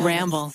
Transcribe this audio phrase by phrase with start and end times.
[0.00, 0.52] Ramble.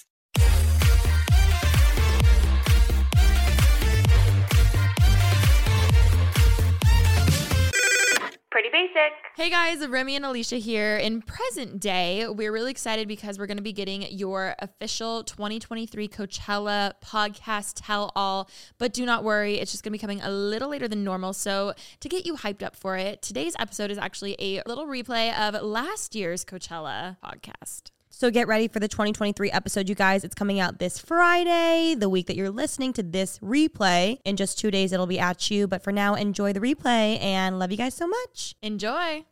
[8.50, 9.14] Pretty basic.
[9.36, 10.98] Hey guys, Remy and Alicia here.
[10.98, 16.08] In present day, we're really excited because we're going to be getting your official 2023
[16.08, 18.50] Coachella podcast tell all.
[18.78, 21.34] But do not worry, it's just going to be coming a little later than normal.
[21.34, 25.36] So, to get you hyped up for it, today's episode is actually a little replay
[25.38, 27.92] of last year's Coachella podcast.
[28.20, 30.24] So get ready for the 2023 episode, you guys.
[30.24, 34.18] It's coming out this Friday, the week that you're listening to this replay.
[34.26, 35.68] In just two days, it'll be at you.
[35.68, 38.56] But for now, enjoy the replay and love you guys so much.
[38.64, 39.24] Enjoy.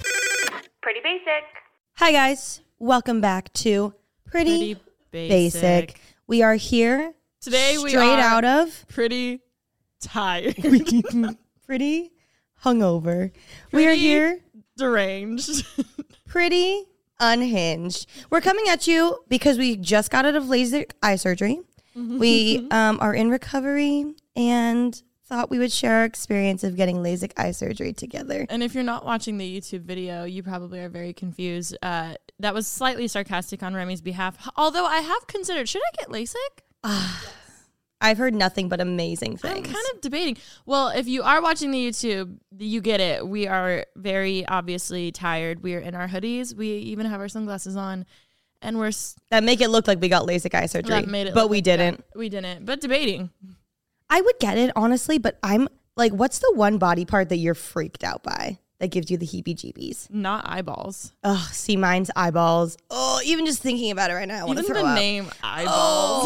[0.83, 1.45] Pretty basic.
[1.95, 2.61] Hi, guys.
[2.77, 3.95] Welcome back to
[4.27, 5.61] Pretty, Pretty basic.
[5.61, 6.01] basic.
[6.27, 9.41] We are here Today we straight are out of pretty
[9.99, 10.57] tired,
[11.65, 12.11] pretty
[12.63, 13.31] hungover.
[13.71, 14.41] we are here
[14.77, 15.65] deranged.
[16.27, 16.83] pretty
[17.19, 18.07] unhinged.
[18.29, 21.59] We're coming at you because we just got out of LASIK eye surgery.
[21.95, 27.31] We um, are in recovery and thought we would share our experience of getting LASIK
[27.37, 28.45] eye surgery together.
[28.49, 31.77] And if you're not watching the YouTube video, you probably are very confused.
[31.81, 34.49] Uh, that was slightly sarcastic on Remy's behalf.
[34.55, 37.35] Although I have considered, should I get LASIK?
[38.01, 39.55] I've heard nothing but amazing things.
[39.55, 40.37] I'm kind of debating.
[40.65, 43.25] Well, if you are watching the YouTube, you get it.
[43.27, 45.63] We are very obviously tired.
[45.63, 46.53] We are in our hoodies.
[46.53, 48.05] We even have our sunglasses on,
[48.61, 51.27] and we're s- that make it look like we got LASIK eye surgery, that made
[51.27, 51.33] it.
[51.33, 51.97] but we like didn't.
[52.11, 52.17] that.
[52.19, 52.65] We didn't.
[52.65, 53.29] But debating.
[54.09, 57.55] I would get it honestly, but I'm like, what's the one body part that you're
[57.55, 60.11] freaked out by that gives you the heebie-jeebies?
[60.11, 61.13] Not eyeballs.
[61.23, 62.77] Oh, see, mine's eyeballs.
[62.91, 64.95] Oh, even just thinking about it right now, I want to Even throw the up.
[64.95, 65.73] name eyeballs.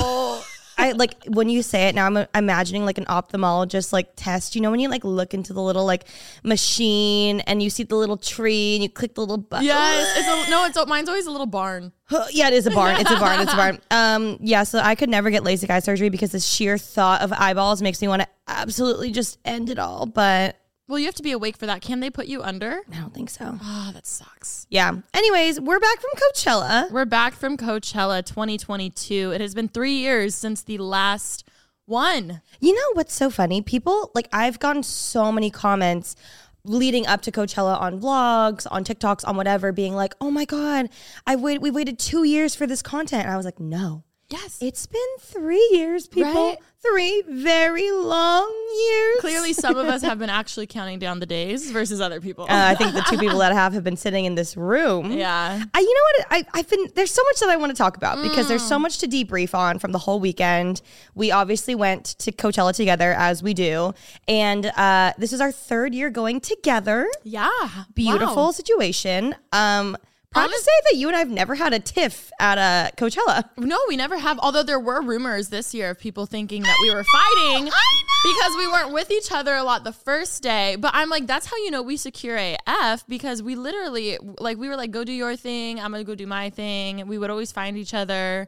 [0.02, 0.46] Oh,
[0.80, 2.06] I like when you say it now.
[2.06, 4.56] I'm imagining like an ophthalmologist like test.
[4.56, 6.06] You know when you like look into the little like
[6.44, 9.66] machine and you see the little tree and you click the little button.
[9.66, 10.66] Yes, it's a, no.
[10.66, 11.92] It's mine's always a little barn.
[12.32, 12.96] yeah, it is a barn.
[13.00, 13.42] It's a barn.
[13.42, 13.80] It's a barn.
[13.92, 14.64] Um, yeah.
[14.64, 18.02] So I could never get LASIK eye surgery because the sheer thought of eyeballs makes
[18.02, 20.06] me want to absolutely just end it all.
[20.06, 20.58] But
[20.90, 21.84] Well, you have to be awake for that.
[21.84, 22.82] Can they put you under?
[22.92, 23.60] I don't think so.
[23.62, 24.66] Oh, that sucks.
[24.72, 24.92] Yeah.
[25.14, 26.90] Anyways, we're back from Coachella.
[26.90, 29.32] We're back from Coachella 2022.
[29.32, 31.48] It has been three years since the last
[31.86, 32.42] one.
[32.60, 33.62] You know what's so funny?
[33.62, 36.16] People like I've gotten so many comments
[36.64, 40.90] leading up to Coachella on vlogs, on TikToks, on whatever, being like, "Oh my god,
[41.28, 44.58] I wait, we waited two years for this content." And I was like, "No, Yes.
[44.62, 46.32] it's been three years, people.
[46.50, 46.58] Right?
[46.82, 48.50] Three very long
[48.88, 52.46] years." Clearly, some of us have been actually counting down the days versus other people.
[52.46, 55.12] uh, I think the two people that have have been sitting in this room.
[55.12, 55.62] yeah.
[55.74, 56.46] I, you know what?
[56.54, 58.80] I, I've been there's so much that I want to talk about because there's so
[58.80, 60.82] much to debrief on from the whole weekend.
[61.16, 63.94] We obviously went to Coachella together as we do,
[64.28, 67.10] and uh, this is our third year going together.
[67.24, 67.50] Yeah.
[67.94, 68.52] Beautiful Wow.
[68.52, 69.36] situation.
[69.52, 69.98] Um,
[70.32, 73.50] proud to Honest- say that you and I've never had a tiff at a Coachella.
[73.58, 74.38] No, we never have.
[74.40, 77.66] Although there were rumors this year of people thinking that we were fighting
[78.24, 80.76] because we weren't with each other a lot the first day.
[80.76, 84.68] But I'm like, that's how you know we secure AF because we literally, like, we
[84.70, 85.80] were like, go do your thing.
[85.80, 87.08] I'm going to go do my thing.
[87.08, 88.48] We would always find each other.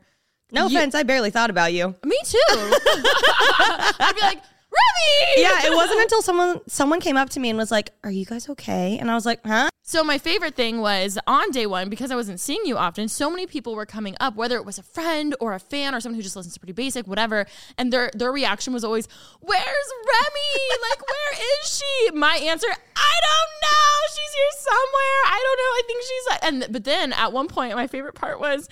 [0.52, 1.96] No You- offense, I barely thought about you.
[2.06, 2.38] Me too.
[2.48, 4.40] I'd be like,
[4.72, 5.42] Remy!
[5.44, 8.26] Yeah, it wasn't until someone someone came up to me and was like, "Are you
[8.26, 11.90] guys okay?" And I was like, "Huh?" So my favorite thing was on day one
[11.90, 13.10] because I wasn't seeing you often.
[13.10, 16.00] So many people were coming up, whether it was a friend or a fan or
[16.00, 17.46] someone who just listens to Pretty Basic, whatever.
[17.78, 19.08] And their their reaction was always,
[19.42, 20.80] "Where's Remy?
[20.90, 23.92] like, where is she?" My answer, "I don't know.
[24.10, 25.20] She's here somewhere.
[25.28, 25.72] I don't know.
[25.74, 26.44] I think she's." like.
[26.44, 28.70] And but then at one point, my favorite part was,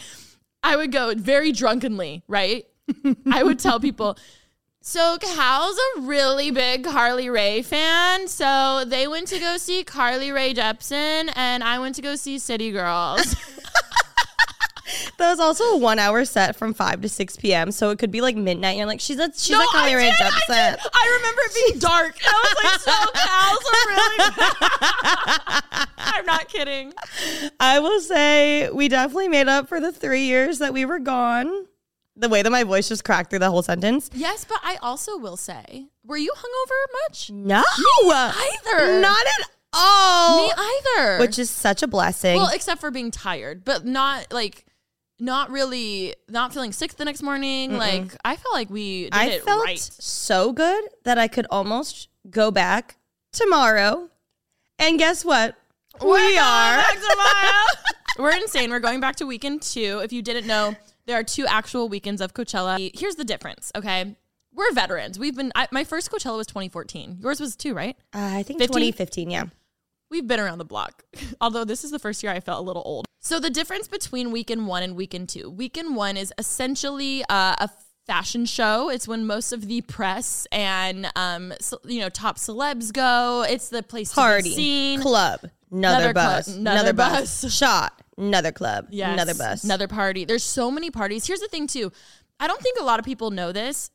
[0.63, 2.65] I would go very drunkenly, right?
[3.31, 4.17] I would tell people.
[4.81, 8.27] So Cal's a really big Carly Rae fan.
[8.27, 12.39] So they went to go see Carly Rae Jepsen, and I went to go see
[12.39, 13.35] City Girls.
[15.19, 17.71] That was also a one hour set from 5 to 6 p.m.
[17.71, 18.77] So it could be like midnight.
[18.77, 20.71] You're like, she's at, she's No, at I Rae did, I Jepsen.
[20.71, 20.79] did.
[20.93, 22.15] I remember it being dark.
[22.25, 23.77] And I was like, so Cal's a
[25.75, 26.93] really I'm not kidding.
[27.59, 31.65] I will say we definitely made up for the three years that we were gone.
[32.19, 34.09] The way that my voice just cracked through the whole sentence.
[34.13, 37.31] Yes, but I also will say, were you hungover much?
[37.31, 37.63] No.
[38.35, 38.99] either.
[38.99, 40.47] Not at all.
[40.47, 41.19] Me either.
[41.19, 42.35] Which is such a blessing.
[42.35, 44.65] well, except for being tired, but not like
[45.19, 47.77] not really not feeling sick the next morning.
[47.77, 49.79] Like I felt like we did I felt right.
[49.79, 52.97] so good that I could almost go back
[53.31, 54.09] tomorrow.
[54.77, 55.55] And guess what?
[56.03, 56.83] we are.
[58.17, 58.71] We're insane.
[58.71, 60.01] We're going back to weekend two.
[60.03, 60.75] If you didn't know,
[61.09, 62.91] there are two actual weekends of Coachella.
[62.93, 64.15] Here's the difference, okay?
[64.53, 65.17] We're veterans.
[65.17, 67.17] We've been, I, my first Coachella was 2014.
[67.19, 67.97] Yours was two, right?
[68.13, 68.67] Uh, I think 15?
[68.67, 69.45] 2015, yeah.
[70.11, 71.03] we've been around the block.
[71.41, 73.05] Although this is the first year I felt a little old.
[73.19, 75.49] So the difference between weekend one and weekend two.
[75.49, 77.69] Weekend one is essentially uh, a
[78.09, 78.89] fashion show.
[78.89, 83.45] It's when most of the press and um, ce- you know top celebs go.
[83.47, 84.99] It's the place to be Party, seen.
[85.01, 85.41] club,
[85.71, 87.41] another, Another bus, another another bus.
[87.43, 89.63] bus, shot, another club, Yes, another bus.
[89.63, 90.25] another party.
[90.25, 91.27] There's so many parties.
[91.27, 91.91] Here's the thing too.
[92.39, 93.91] I don't think a lot of people know this.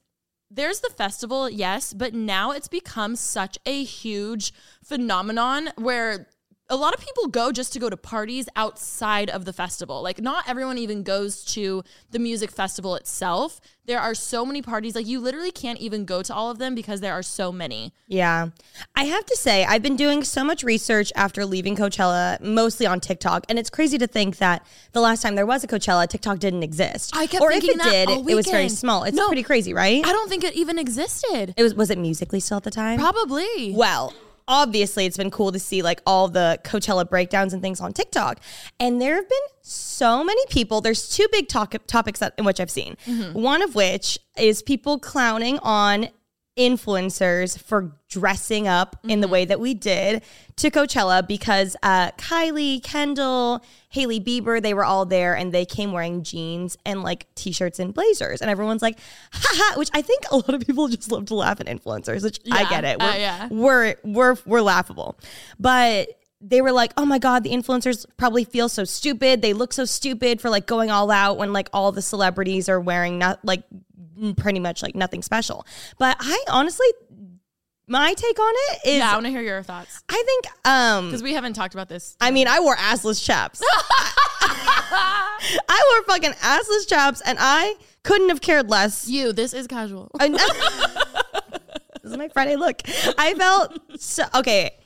[0.48, 4.52] There's the festival, yes, but now it's become such a huge
[4.84, 6.28] phenomenon where
[6.70, 10.02] a lot of people go just to go to parties outside of the festival.
[10.02, 13.60] Like not everyone even goes to the music festival itself.
[13.86, 16.74] There are so many parties like you literally can't even go to all of them
[16.74, 17.92] because there are so many.
[18.06, 18.48] Yeah.
[18.96, 22.98] I have to say, I've been doing so much research after leaving Coachella, mostly on
[22.98, 23.44] TikTok.
[23.50, 26.62] And it's crazy to think that the last time there was a Coachella, TikTok didn't
[26.62, 27.14] exist.
[27.14, 29.04] I kept or if it that did, it, it was very small.
[29.04, 29.26] It's No.
[29.26, 30.02] pretty crazy, right?
[30.04, 31.52] I don't think it even existed.
[31.54, 32.98] It was was it musical.ly still at the time?
[32.98, 33.72] Probably.
[33.74, 34.14] Well,
[34.48, 38.40] obviously, it's been cool to see like all the Coachella breakdowns and things on TikTok.
[38.78, 40.80] And there have been so many people.
[40.80, 42.96] There's two big talk- topics that, in which I've seen.
[43.06, 43.40] Mm-hmm.
[43.40, 46.08] One of which is people clowning on
[46.56, 50.22] influencers for dressing up in the way that we did
[50.56, 55.90] to Coachella because uh, Kylie, Kendall, Hailey Bieber, they were all there and they came
[55.92, 58.40] wearing jeans and like t-shirts and blazers.
[58.40, 58.98] And everyone's like,
[59.32, 62.38] haha, which I think a lot of people just love to laugh at influencers, which
[62.50, 63.00] I get it.
[63.00, 63.48] uh, We're, yeah.
[63.50, 65.18] we're we're we're laughable.
[65.58, 66.08] But
[66.40, 69.40] they were like, "Oh my god, the influencers probably feel so stupid.
[69.40, 72.78] They look so stupid for like going all out when like all the celebrities are
[72.78, 73.62] wearing not like
[74.36, 75.66] pretty much like nothing special."
[75.98, 76.86] But I honestly
[77.86, 81.08] my take on it is Yeah, I want to hear your thoughts I think um
[81.08, 82.16] because we haven't talked about this.
[82.20, 83.60] I mean, I wore assless chaps.
[84.46, 90.10] I wore fucking assless chaps and I couldn't have cared less You, this is casual.
[90.18, 90.28] I
[92.02, 92.80] this is my Friday look.
[93.18, 94.76] I felt so okay.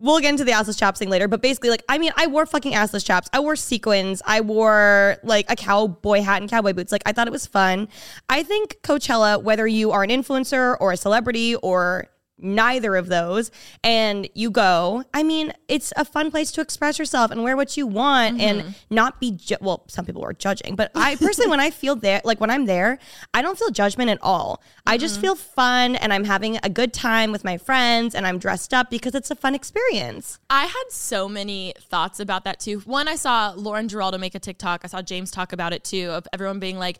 [0.00, 2.46] We'll get into the assless chaps thing later, but basically, like, I mean, I wore
[2.46, 3.28] fucking assless chaps.
[3.32, 4.22] I wore sequins.
[4.24, 6.92] I wore like a cowboy hat and cowboy boots.
[6.92, 7.88] Like, I thought it was fun.
[8.28, 12.06] I think Coachella, whether you are an influencer or a celebrity or
[12.38, 13.50] neither of those
[13.82, 15.04] and you go.
[15.12, 18.60] I mean it's a fun place to express yourself and wear what you want and
[18.62, 18.70] mm-hmm.
[18.90, 22.20] not be ju- well some people are judging but i personally when i feel there
[22.24, 22.98] like when i'm there
[23.34, 24.62] i don't feel judgment at all.
[24.86, 25.22] I just mm-hmm.
[25.22, 28.90] feel fun and i'm having a good time with my friends and i'm dressed up
[28.90, 30.38] because it's a fun experience.
[30.48, 32.80] I had so many thoughts about that too.
[32.80, 34.82] One, I saw Lauren Giraldo make a TikTok.
[34.84, 36.98] I saw James talk about it too, of everyone being like,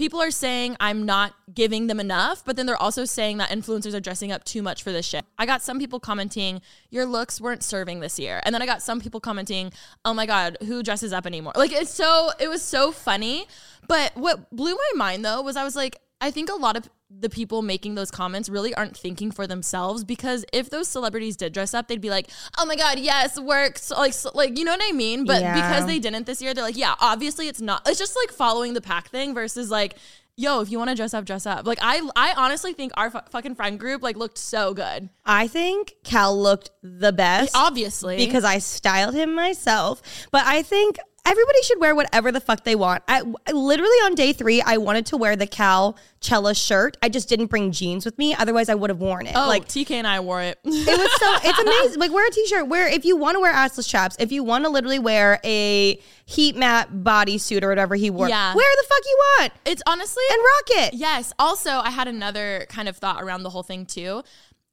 [0.00, 3.92] people are saying I'm not giving them enough, but then they're also saying that influencers
[3.92, 5.26] are dressing up too much for this shit.
[5.38, 8.40] I got some people commenting, your looks weren't serving this year.
[8.46, 9.74] And then I got some people commenting,
[10.06, 11.52] oh my God, who dresses up anymore?
[11.54, 13.46] Like it's so, it was so funny.
[13.88, 16.88] But what blew my mind though was I was like, I think a lot of
[17.10, 21.52] the people making those comments really aren't thinking for themselves because if those celebrities did
[21.52, 22.28] dress up, they'd be like,
[22.58, 25.24] "Oh my god, yes, works!" Like, so, like you know what I mean?
[25.24, 25.54] But Yeah.
[25.54, 28.74] because they didn't this year, they're like, "Yeah, obviously it's not." It's just like following
[28.74, 29.96] the pack thing versus like,
[30.36, 33.10] "Yo, if you want to dress up, dress up." Like, I I honestly think our
[33.10, 35.08] fu- fucking friend group like looked so good.
[35.24, 40.00] i think cal looked the best Obviously, because I styled him myself.
[40.30, 43.02] But I think everybody should wear whatever the fuck they want.
[43.08, 46.96] I, I- literally on day three, I wanted to wear the Cal Cella shirt.
[47.02, 48.34] I just didn't bring jeans with me.
[48.34, 49.32] Otherwise, I would have worn it.
[49.34, 50.58] oh, like TK and I wore it.
[50.64, 51.98] it was so it's amazing.
[52.00, 52.68] Like wear a t-shirt.
[52.68, 54.16] Wear if you want to wear assless chaps.
[54.18, 58.54] If you want to literally wear a heat mat bodysuit or whatever he wore, Yeah.
[58.54, 60.94] wear the fuck you want it's honestly and rock it.
[60.94, 61.32] Yes.
[61.38, 64.22] Also, I had another kind of thought around the whole thing too.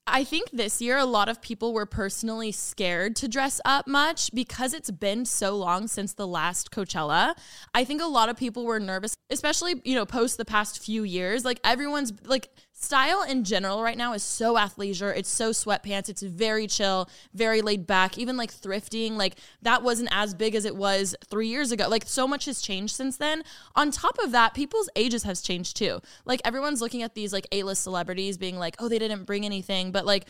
[0.07, 4.33] I think this year a lot of people were personally scared to dress up much
[4.33, 7.35] because it's been so long since the last Coachella.
[7.73, 11.03] I think a lot of people were nervous, especially, you know, post the past few
[11.03, 11.43] years.
[11.43, 12.49] Like everyone's like
[12.79, 15.15] style in general right now is so athleisure.
[15.15, 16.09] It's so sweatpants.
[16.09, 18.17] It's very chill, very laid back.
[18.17, 21.87] Even like thrifting, like that wasn't as big as it was three years ago.
[21.89, 23.43] Like so much has changed since then.
[23.75, 26.01] On top of that, people's ages has changed too.
[26.25, 29.91] Like everyone's looking at these like A-list celebrities being like, oh, they didn't bring anything.
[29.91, 30.27] But like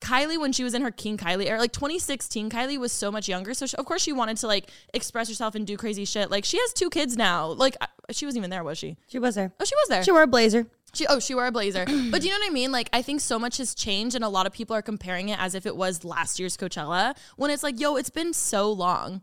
[0.00, 3.28] Kylie, when she was in her King Kylie era, like 2016, Kylie was so much
[3.28, 3.54] younger.
[3.54, 6.32] So she, of course she wanted to like express herself and do crazy shit.
[6.32, 7.46] Like she has two kids now.
[7.46, 7.76] Like
[8.10, 8.96] she wasn't even there, was she?
[9.06, 9.52] She was there.
[9.60, 10.02] Oh, she was there.
[10.02, 10.66] She wore a blazer.
[10.94, 11.84] She oh she wore a blazer.
[12.10, 12.72] but do you know what I mean?
[12.72, 15.38] Like I think so much has changed and a lot of people are comparing it
[15.38, 19.22] as if it was last year's Coachella when it's like, yo, it's been so long.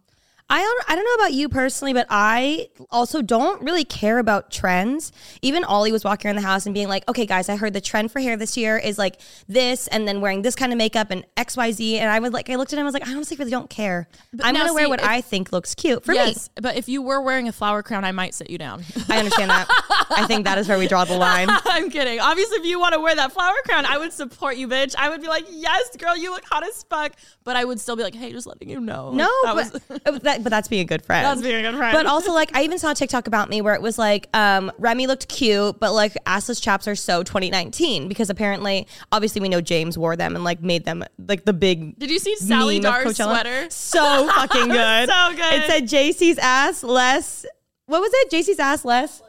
[0.52, 4.50] I don't, I don't know about you personally, but I also don't really care about
[4.50, 5.12] trends.
[5.44, 7.82] Even Ollie was walking around the house and being like, okay, guys, I heard the
[7.82, 11.12] trend for hair this year is like this and then wearing this kind of makeup
[11.12, 12.00] and XYZ.
[12.00, 13.70] And I was like, I looked at him, I was like, I honestly really don't
[13.70, 14.08] care.
[14.42, 16.36] I'm going to wear what if- I think looks cute for me.
[16.60, 18.84] but if you were wearing a flower crown, I might sit you down.
[19.08, 19.68] I understand that.
[20.10, 21.48] I think that is where we draw the line.
[21.66, 22.20] I'm kidding.
[22.20, 24.96] Obviously, if you want to wear that flower crown, I would support you, bitch.
[24.98, 27.14] I would be like, yes, girl, you look hot as fuck.
[27.44, 29.12] But I would still be like, hey, just letting you know.
[29.12, 31.26] No, that but, was but that, but that's being a good friend.
[31.26, 31.94] that's being a good friend.
[31.94, 34.72] But also, like, I even saw a TikTok about me where it was like, um,
[34.78, 39.62] Remy looked cute, but like, assless chaps are so 2019 because apparently, obviously, we know
[39.62, 41.98] James wore them and like made them like the big.
[42.00, 43.70] did you see Sally Dar's sweater?
[43.70, 45.10] So fucking good.
[45.10, 45.54] So good.
[45.54, 47.46] It said JC's ass less.
[47.86, 48.32] What was it?
[48.32, 49.22] JC's ass less.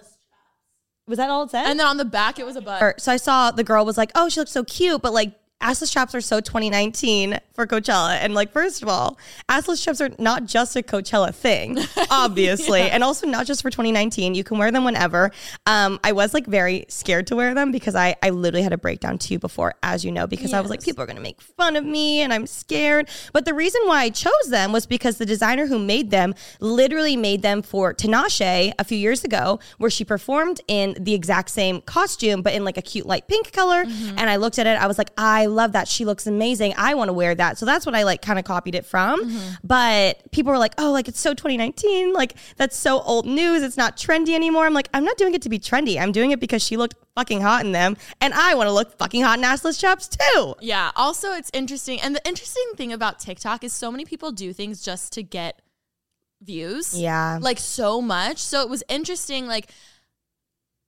[1.06, 1.66] Was that all it said?
[1.66, 3.00] And then on the back, it was a butt.
[3.00, 5.92] So I saw the girl was like, "Oh, she looks so cute," but like assless
[5.92, 8.16] chaps are so 2019 for Coachella.
[8.20, 11.78] And like, first of all, assless chaps are not just a Coachella thing,
[12.10, 14.34] obviously, and also not just for 2019.
[14.34, 15.30] You can wear them whenever.
[15.66, 18.78] Um, I was like very scared to wear them because I I literally had a
[18.78, 21.76] breakdown too before, as you know, because I was like, people are gonna make fun
[21.76, 23.08] of me, and I'm scared.
[23.32, 27.16] But the reason why I chose them was because the designer who made them literally
[27.16, 31.80] made them for Tinashe a few years ago, where she performed in the exact same
[31.82, 33.84] costume, but in like a cute light pink color.
[34.16, 35.88] And I looked at it, I was like, I love that.
[35.88, 36.74] She looks amazing.
[36.76, 37.58] I want to wear that.
[37.58, 39.24] So that's what I like kind of copied it from.
[39.24, 39.54] Mm-hmm.
[39.62, 42.12] But people were like, oh, like it's so 2019.
[42.12, 43.62] Like that's so old news.
[43.62, 44.66] It's not trendy anymore.
[44.66, 46.00] I'm like, I'm not doing it to be trendy.
[46.00, 47.96] I'm doing it because she looked fucking hot in them.
[48.20, 50.54] And I want to look fucking hot in assless chaps too.
[50.60, 50.90] Yeah.
[50.96, 52.00] Also, it's interesting.
[52.00, 55.60] And the interesting thing about TikTok is so many people do things just to get
[56.42, 56.98] views.
[56.98, 57.38] Yeah.
[57.40, 58.38] Like so much.
[58.38, 59.46] So it was interesting.
[59.46, 59.70] Like,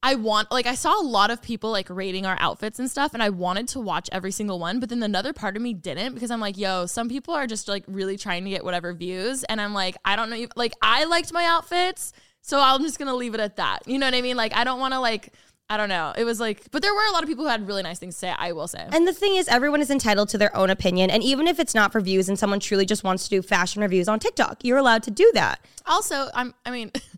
[0.02, 3.14] I want, like, I saw a lot of people like rating our outfits and stuff,
[3.14, 4.80] and I wanted to watch every single one.
[4.80, 7.68] But then another part of me didn't because I'm like, yo, some people are just
[7.68, 9.44] like really trying to get whatever views.
[9.44, 10.46] And I'm like, I don't know.
[10.56, 12.12] Like, I liked my outfits.
[12.40, 13.86] So I'm just going to leave it at that.
[13.86, 14.36] You know what I mean?
[14.36, 15.32] Like, I don't want to, like,
[15.72, 16.12] I don't know.
[16.14, 18.16] It was like, but there were a lot of people who had really nice things
[18.16, 18.86] to say, I will say.
[18.92, 21.08] And the thing is, everyone is entitled to their own opinion.
[21.08, 23.80] And even if it's not for views and someone truly just wants to do fashion
[23.80, 25.64] reviews on TikTok, you're allowed to do that.
[25.86, 26.52] Also, I'm.
[26.66, 26.90] I mean,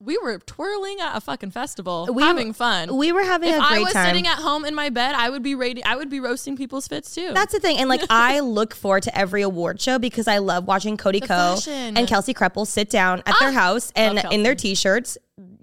[0.00, 2.96] we were twirling at a fucking festival, We having were- fun.
[2.96, 4.06] We were having if a great I was time.
[4.06, 5.82] sitting at home in my bed, I would be rating.
[5.84, 7.32] I would be roasting people's fits too.
[7.34, 7.78] That's the thing.
[7.78, 11.26] And like, I look forward to every award show because I love watching Cody The
[11.26, 11.96] Ko fashion.
[11.96, 15.18] and Kelsey Kreppel sit down at their Ah, house and in their Kelsey.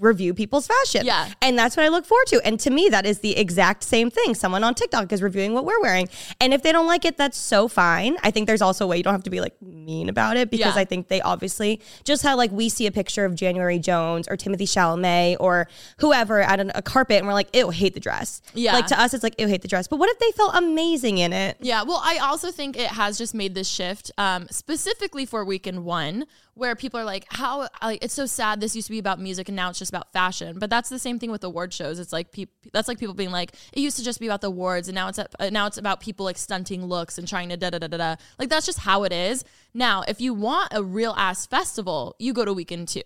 [0.05, 1.05] Review people's fashion.
[1.05, 1.29] Yeah.
[1.41, 2.41] And that's what I look forward to.
[2.45, 4.35] And to me, that is the exact same thing.
[4.35, 6.07] Someone on TikTok is reviewing what we're wearing.
[6.39, 8.17] And if they don't like it, that's so fine.
[8.23, 10.49] I think there's also a way you don't have to be like mean about it
[10.51, 10.81] because Yeah.
[10.81, 14.37] I think they obviously just how like we see a picture of January Jones or
[14.37, 15.67] Timothée Chalamet or
[15.99, 18.41] whoever at an, a carpet and we're like, ew, hate the dress.
[18.53, 18.73] Yeah.
[18.73, 19.87] Like to us, it's like, ew, hate the dress.
[19.87, 21.57] But what if they felt amazing in it?
[21.59, 25.83] Yeah, well, I also think it has just made this shift um, specifically for weekend
[25.85, 27.69] one, where people are like, "How?
[27.81, 28.59] Like, it's so sad.
[28.59, 30.99] This used to be about music, and now it's just about fashion." But that's the
[30.99, 31.99] same thing with award shows.
[31.99, 34.47] It's like peop that's like people being like, "It used to just be about the
[34.47, 37.57] awards, and now it's uh, now it's about people like stunting looks and trying to
[37.57, 39.43] da da da da da." Like that's just how it is.
[39.73, 43.03] Now, if you want a real ass festival, you go to weekend two.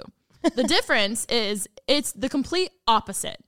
[0.56, 3.44] The difference is it's the complete opposite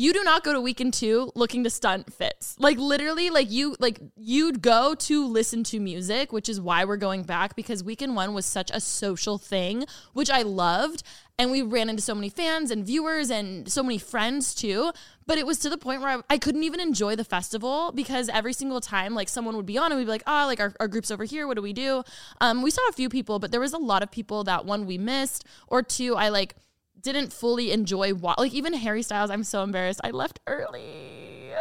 [0.00, 2.56] you do not go to weekend two looking to stunt fits.
[2.58, 6.96] Like literally, like you like you'd go to listen to music, which is why we're
[6.96, 11.02] going back because weekend one was such a social thing, which I loved.
[11.38, 14.90] And we ran into so many fans and viewers and so many friends too.
[15.26, 18.30] But it was to the point where I, I couldn't even enjoy the festival because
[18.30, 20.72] every single time, like someone would be on and we'd be like, oh, like our,
[20.80, 21.46] our group's over here.
[21.46, 22.04] What do we do?
[22.40, 24.86] Um, we saw a few people, but there was a lot of people that one
[24.86, 26.56] we missed, or two, I like
[27.02, 29.30] didn't fully enjoy wa- like even Harry Styles.
[29.30, 30.00] I'm so embarrassed.
[30.04, 31.52] I left early,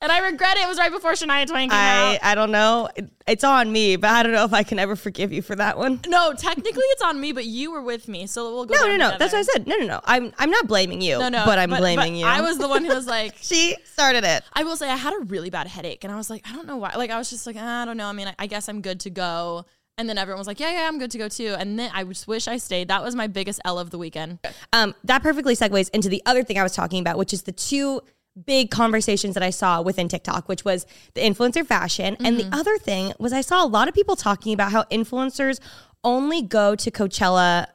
[0.00, 0.64] and I regret it.
[0.64, 2.18] It was right before Shania Twain came I, out.
[2.22, 2.88] I don't know.
[2.94, 5.56] It- It's on me, but I don't know if I can ever forgive you for
[5.56, 6.00] that one.
[6.06, 8.74] No, technically it's on me, but you were with me, so we'll go.
[8.74, 8.92] No, no, no.
[8.92, 9.16] together.
[9.18, 9.66] That's what I said.
[9.66, 10.00] No, no, no.
[10.04, 11.18] I'm I'm not blaming you.
[11.18, 12.24] No, no, but I'm blaming you.
[12.24, 13.34] I was the one who was like.
[13.42, 14.44] She started it.
[14.52, 16.66] I will say I had a really bad headache, and I was like, I don't
[16.68, 16.92] know why.
[16.94, 18.06] Like I was just like, ah, I don't know.
[18.06, 19.66] I mean, I, I guess I'm good to go.
[19.98, 21.54] And then everyone was like, Yeah, yeah, I'm good to go too.
[21.58, 22.88] And then I just wish I stayed.
[22.88, 24.38] That was my biggest L of the weekend.
[24.72, 27.52] Um, that perfectly segues into the other thing I was talking about, which is the
[27.52, 28.02] two
[28.44, 30.84] big conversations that I saw within TikTok, which was
[31.14, 32.16] the influencer fashion.
[32.20, 32.50] And Mm-hmm.
[32.50, 35.58] the other thing was I saw a lot of people talking about how influencers
[36.04, 37.66] only go to Coachella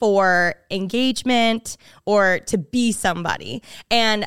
[0.00, 3.62] for engagement or to be somebody.
[3.90, 4.26] And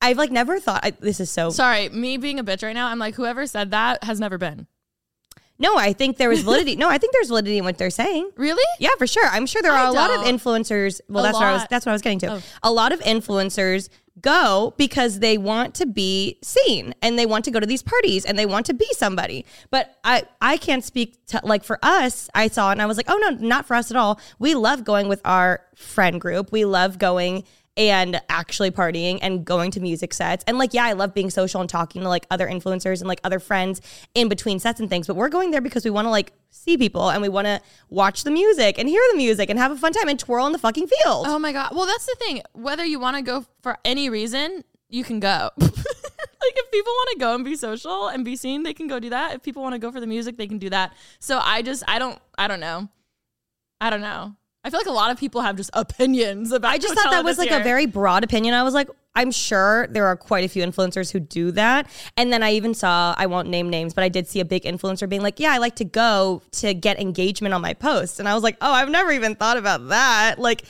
[0.00, 2.86] I've like never thought I, this is so Sorry, me being a bitch right now.
[2.86, 4.66] I'm like, whoever said that has never been.
[5.58, 5.76] No.
[5.76, 6.76] I think there was validity.
[6.76, 8.30] no, I think there's validity in what they're saying.
[8.36, 8.62] Really?
[8.78, 9.26] Yeah, for sure.
[9.26, 11.00] I'm sure there I are a lot of influencers.
[11.08, 11.60] Well, A that's what I was.
[11.62, 11.70] lot.
[11.70, 12.32] That's what I was getting to.
[12.34, 12.42] Oh.
[12.62, 13.88] A lot of influencers
[14.20, 18.24] go because they want to be seen and they want to go to these parties
[18.24, 19.44] and they want to be somebody.
[19.70, 22.96] But I I can't speak to like for us, I saw it and I was
[22.96, 24.18] like, "Oh no, not for us at all.
[24.40, 26.50] We love going with our friend group.
[26.50, 27.44] We love going
[27.78, 30.42] and actually partying and going to music sets.
[30.48, 33.20] And like, yeah, I love being social and talking to like other influencers and like
[33.22, 33.80] other friends
[34.16, 35.06] in between sets and things.
[35.06, 37.60] But we're going there because we want to like see people and we want to
[37.88, 40.52] watch the music and hear the music and have a fun time and twirl in
[40.52, 41.26] the fucking field.
[41.28, 41.70] Oh my god.
[41.72, 42.42] Well, that's the thing.
[42.52, 45.50] Whether you want to go for any reason, you can go.
[45.60, 45.70] like
[46.56, 49.10] if people want to go and be social and be seen, they can go do
[49.10, 49.36] that.
[49.36, 50.94] If people want to go for the music, they can do that.
[51.20, 52.88] So I just I don't I don't know.
[53.80, 54.34] I don't know.
[54.64, 56.70] I feel like a lot of people have just opinions about.
[56.70, 57.60] I just Coachella thought that was like year.
[57.60, 58.54] a very broad opinion.
[58.54, 61.88] I was like, I'm sure there are quite a few influencers who do that.
[62.16, 64.62] And then I even saw, I won't name names, but I did see a big
[64.62, 68.20] influencer being like, yeah, I like to go to get engagement on my posts.
[68.20, 70.38] And I was like, oh, I've never even thought about that.
[70.38, 70.62] Like,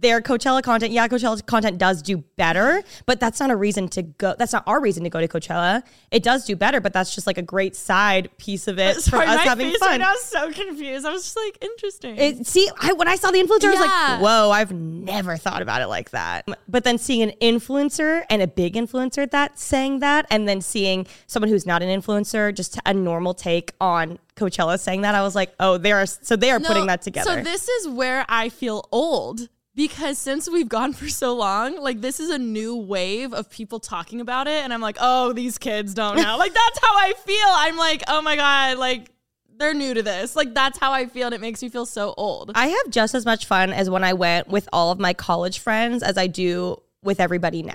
[0.00, 4.02] their Coachella content, yeah, Coachella content does do better, but that's not a reason to
[4.02, 4.34] go.
[4.38, 5.82] That's not our reason to go to Coachella.
[6.10, 9.26] It does do better, but that's just like a great side piece of it Sorry,
[9.26, 9.88] for us having fun.
[9.90, 11.04] right now is so confused.
[11.04, 12.16] I was just like interesting.
[12.16, 15.62] It, see, I, when I saw the influencer, I was like, whoa, I've never thought
[15.62, 16.46] about it like that.
[16.68, 20.60] But then seeing an influencer and a big influencer at that saying that, and then
[20.60, 25.22] seeing someone who's not an influencer, just a normal take on Coachella saying that, I
[25.22, 27.30] was like, oh, they are, so they are No, putting that together.
[27.30, 32.00] So this is where I feel old because since we've gone for so long, like
[32.00, 35.58] this is a new wave of people talking about it, and I'm like, oh, these
[35.58, 36.36] kids don't know.
[36.38, 37.48] like that's how I feel.
[37.48, 39.10] I'm like, oh my god, like
[39.56, 40.36] they're new to this.
[40.36, 42.52] Like that's how I feel, and it makes me feel so old.
[42.54, 45.58] I have just as much fun as when I went with all of my college
[45.60, 47.74] friends as I do with everybody now.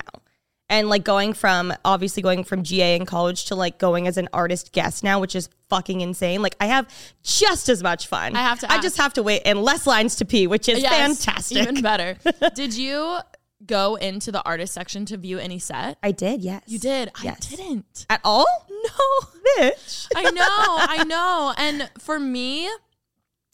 [0.69, 4.27] And like going from obviously going from GA in college to like going as an
[4.33, 6.41] artist guest now, which is fucking insane.
[6.41, 6.89] Like I have
[7.24, 8.36] just as much fun.
[8.36, 10.81] I have to I just have to wait and less lines to pee, which is
[10.81, 11.57] Yes, fantastic.
[11.57, 12.17] even better.
[12.55, 13.17] Did you
[13.65, 15.97] go into the artist section to view any set?
[16.03, 16.63] I did, yes.
[16.67, 17.12] You did.
[17.24, 17.47] Yes.
[17.51, 18.05] I didn't.
[18.09, 18.45] At all?
[18.69, 19.27] No.
[19.57, 20.07] Bitch.
[20.15, 21.53] I know, I know.
[21.57, 22.69] And for me,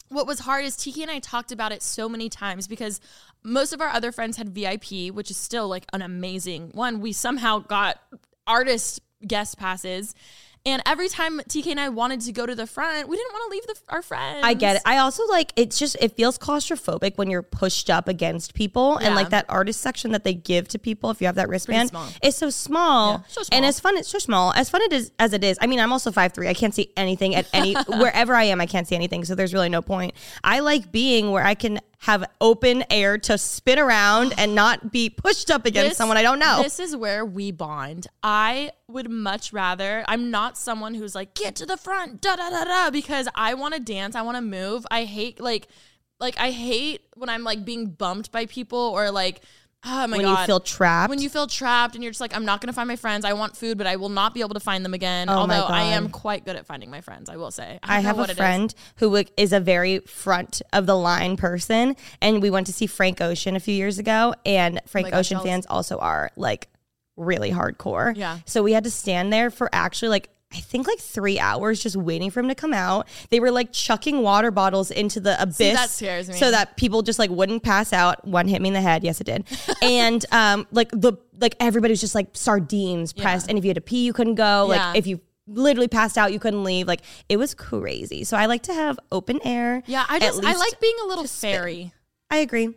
[0.08, 3.00] what was hard is TK and I talked about it so many times because
[3.44, 7.00] most of our other friends had VIP, which is still like an amazing one.
[7.00, 8.00] We somehow got
[8.46, 10.14] artist guest passes.
[10.66, 13.50] And every time TK and I wanted to go to the front, we didn't want
[13.50, 14.40] to leave the, our friends.
[14.42, 14.82] I get it.
[14.86, 19.14] I also like it's just it feels claustrophobic when you're pushed up against people and
[19.14, 22.34] like that artist section that they give to people if you have that wristband is
[22.34, 23.12] so small.
[23.12, 23.56] Yeah, so small.
[23.58, 24.54] And as fun it's so small.
[24.54, 25.58] As fun it is as it is.
[25.60, 26.48] I mean, I'm also 5'3.
[26.48, 29.26] I can't see anything at any wherever I am, I can't see anything.
[29.26, 30.14] So there's really no point.
[30.42, 35.08] I like being where I can have open air to spin around and not be
[35.08, 36.62] pushed up against This- someone I don't know.
[36.62, 38.08] This is where we bond.
[38.22, 42.50] I would much rather, I'm not someone who's like, get to the front, da da
[42.50, 44.86] da da, because I want to dance, I want to move.
[44.90, 45.66] I hate, like,
[46.20, 49.40] like, I hate when I'm like being bumped by people or like,
[49.84, 50.40] oh my when God.
[50.40, 51.10] you feel trapped.
[51.10, 53.24] when you feel trapped and you're just like, I'm not going to find my friends.
[53.24, 55.28] I want food, but I will not be able to find them again.
[55.28, 57.78] Oh Although I am quite good at finding my friends, I will say.
[57.82, 61.96] I don't have a friend who like, is a very front of the line person,
[62.20, 65.18] and we went to see Frank Ocean a few years ago, and oh Frank Oh
[65.18, 65.48] Ocean jealous.
[65.48, 66.68] fans also are like
[67.16, 68.16] really hardcore.
[68.16, 68.38] Yeah.
[68.44, 71.96] So we had to stand there for actually like I think like three hours just
[71.96, 73.08] waiting for him to come out.
[73.30, 75.74] They were like chucking water bottles into the abyss.
[75.74, 76.34] that scares me.
[76.36, 78.24] So that people just like wouldn't pass out.
[78.26, 79.02] One hit me in the head.
[79.02, 79.46] Yes, it did.
[79.82, 83.48] and um, like the like everybody was just like sardines pressed.
[83.48, 84.66] And if you had to pee, you couldn't go.
[84.68, 86.86] Like if you literally passed out, you couldn't leave.
[86.86, 88.24] Like it was crazy.
[88.24, 89.82] So I like to have open air.
[89.86, 91.92] Yeah, I just, I like being a little fairy.
[92.30, 92.68] I agree.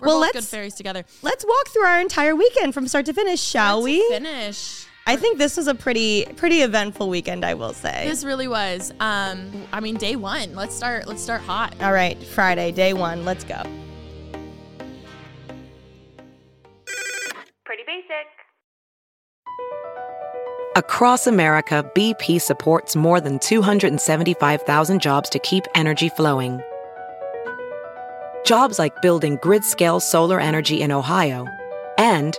[0.00, 1.04] We're well, let's fairies together.
[1.22, 4.08] let's walk through our entire weekend from start to finish, shall Let's we?
[4.08, 4.86] Finish.
[5.08, 8.08] I think this was a pretty pretty eventful weekend, I will say.
[8.08, 8.92] This really was.
[8.98, 10.54] Um, I mean, day one.
[10.56, 11.06] Let's start.
[11.06, 11.74] Let's start hot.
[11.80, 13.24] All right, Friday, day one.
[13.24, 13.62] Let's go.
[17.64, 18.26] Pretty basic.
[20.74, 26.60] Across America, BP supports more than 275,000 jobs to keep energy flowing.
[28.44, 31.46] Jobs like building grid scale solar energy in Ohio
[31.96, 32.38] and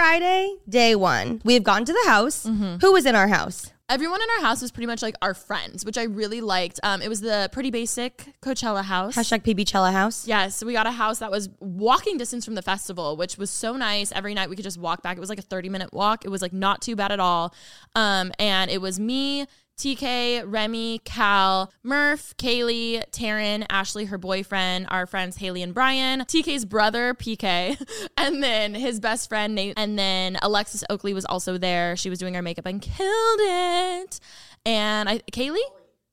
[0.00, 1.42] Friday, day one.
[1.44, 2.46] We've gone to the house.
[2.46, 2.76] Mm-hmm.
[2.80, 3.70] Who was in our house?
[3.90, 6.80] Everyone in our house was pretty much like our friends, which I really liked.
[6.82, 9.14] Um, it was the pretty basic Coachella house.
[9.14, 10.26] Hashtag PB house.
[10.26, 13.76] Yes, we got a house that was walking distance from the festival, which was so
[13.76, 14.10] nice.
[14.10, 15.18] Every night we could just walk back.
[15.18, 16.24] It was like a 30 minute walk.
[16.24, 17.52] It was like not too bad at all.
[17.94, 19.44] Um, and it was me,
[19.80, 26.66] TK, Remy, Cal, Murph, Kaylee, Taryn, Ashley, her boyfriend, our friends Haley and Brian, TK's
[26.66, 27.82] brother, PK,
[28.18, 29.72] and then his best friend, Nate.
[29.78, 31.96] And then Alexis Oakley was also there.
[31.96, 34.20] She was doing our makeup and killed it.
[34.66, 35.56] And I, Kaylee?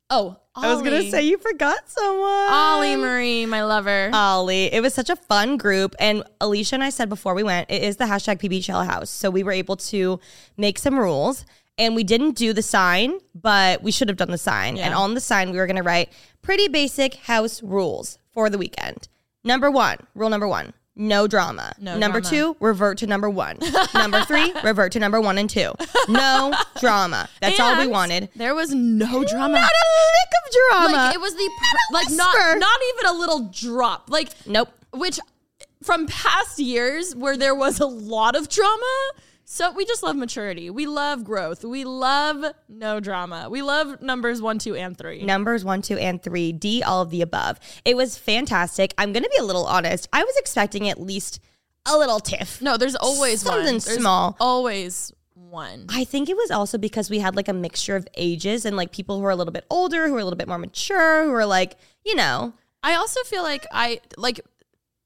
[0.10, 2.50] Oh, I was gonna say you forgot someone.
[2.50, 4.10] Ollie Marie, my lover.
[4.14, 4.74] Ollie.
[4.74, 5.94] It was such a fun group.
[6.00, 9.10] And Alicia and I said before we went, it is the hashtag PB Cella house.
[9.10, 10.22] So we were able to
[10.56, 11.46] make some rules.
[11.78, 14.78] And we didn't do the sign, but we should have done the sign.
[14.78, 16.10] And on the sign, we were gonna write
[16.42, 19.08] pretty basic house rules for the weekend.
[19.44, 20.74] Number one, rule number one.
[21.00, 21.74] No drama.
[21.80, 22.36] No number drama.
[22.36, 23.60] two, revert to number one.
[23.94, 25.72] number three, revert to number one and two.
[26.10, 27.30] No drama.
[27.40, 28.30] That's all we wanted.
[28.36, 29.54] There was no drama.
[29.60, 29.86] Not a
[30.16, 30.94] lick of drama.
[30.98, 31.50] like it was the
[31.94, 34.10] like not not even a little drop.
[34.10, 34.70] Like Nope.
[34.92, 35.20] which
[35.84, 39.12] from past years where there was a lot of drama.
[39.50, 40.70] So we just love maturity.
[40.70, 41.64] We love growth.
[41.64, 43.48] We love no drama.
[43.50, 45.24] We love numbers one, two, and three.
[45.24, 47.58] numbers one, two, and three, D, all of the above.
[47.86, 48.94] It was fantastic.
[48.98, 50.10] I'm going to be a little honest.
[50.12, 51.40] I was expecting at least
[51.86, 52.62] a little tiff.
[52.62, 53.54] No, there's always one.
[53.54, 54.36] Something There's small.
[54.42, 55.86] Always one.
[55.88, 58.92] I think it was also because we had like a mixture of ages and like
[58.92, 61.32] people who are a little bit older, who are a little bit more mature, who
[61.32, 64.42] are like, you know, I also feel like I like,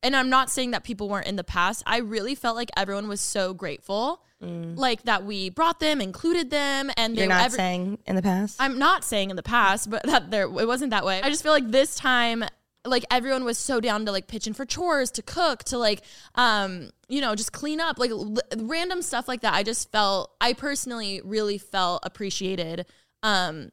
[0.02, 1.84] and I'm not saying that people weren't in the past.
[1.86, 6.90] I really felt like everyone was so grateful, like that we brought them, included them,
[6.98, 7.26] and they Mm.
[7.26, 8.56] you're were not every- saying in the past.
[8.60, 11.22] I'm not saying in the past, but that there it wasn't that way.
[11.22, 12.44] I just feel like this time
[12.84, 16.02] like everyone was so down to like pitch in for chores, to cook, to like
[16.36, 19.54] um you know, just clean up, like l- random stuff like that.
[19.54, 22.88] I just felt I personally really felt appreciated
[23.22, 23.72] um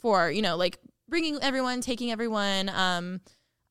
[0.00, 3.20] for, you know, like bringing everyone, taking everyone um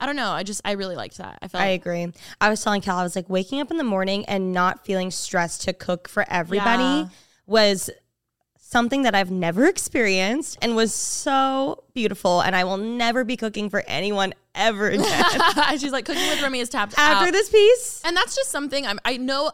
[0.01, 0.31] I don't know.
[0.31, 1.39] I just I really liked that.
[1.41, 2.11] I felt I agree.
[2.41, 5.11] I was telling Cal, I was like waking up in the morning and not feeling
[5.11, 7.05] stressed to cook for everybody Yeah.
[7.45, 7.89] was
[8.57, 12.41] something that I've never experienced and was so beautiful.
[12.41, 15.23] And I will never be cooking for anyone ever again.
[15.77, 17.31] She's like cooking with Remy is tapped After out.
[17.33, 19.51] this piece, And that's just something I'm, I know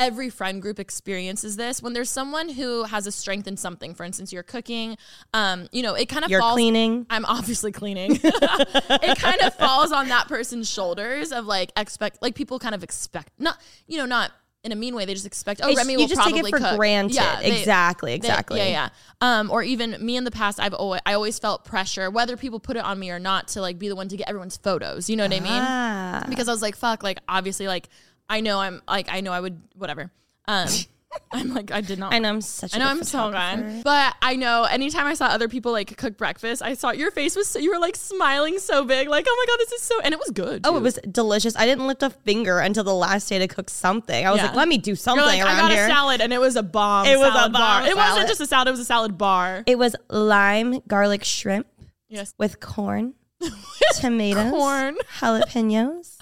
[0.00, 3.94] every friend group experiences this when there's someone who has a strength in something.
[3.94, 4.96] For instance, you're cooking,
[5.34, 6.54] um, you know, it kind of you're falls.
[6.54, 7.06] cleaning.
[7.10, 8.18] I'm obviously cleaning.
[8.22, 12.82] it kind of falls on that person's shoulders of like expect, like people kind of
[12.82, 14.32] expect, not, you know, not
[14.62, 15.04] in a mean way.
[15.06, 16.76] They just expect, oh, It's- Remy you will just take it probably for cook.
[16.76, 17.18] granted.
[17.40, 18.58] they- Exactly, they- exactly.
[18.58, 18.88] yeah, yeah.
[19.22, 22.60] Um, or even me in the past, I've always, I always felt pressure, whether people
[22.60, 25.08] put it on me or not, to like be the one to get everyone's photos.
[25.08, 25.52] You know what I mean?
[25.52, 26.24] Ah.
[26.28, 27.88] because I was like, fuck, like obviously, like
[28.30, 30.10] I know I'm like I know I would whatever.
[30.46, 30.68] Um,
[31.32, 32.14] I'm like I did not.
[32.14, 32.72] I know I'm such.
[32.72, 35.96] a I know I'm so good, but I know anytime I saw other people like
[35.96, 39.26] cook breakfast, I saw your face was so, you were like smiling so big, like
[39.28, 40.60] oh my god, this is so, and it was good.
[40.64, 41.56] Oh, it was delicious.
[41.56, 44.24] I didn't lift a finger until the last day to cook something.
[44.24, 44.46] I was Yeah.
[44.46, 45.86] like, let me do something like I got here.
[45.86, 47.06] a salad, and it was a bomb.
[47.06, 47.86] It was a bar.
[47.88, 49.64] It wasn't just a salad; it was a salad bar.
[49.66, 51.66] It was lime garlic shrimp
[52.08, 53.14] yes, with corn,
[54.00, 54.96] tomatoes, corn.
[55.18, 56.18] jalapenos,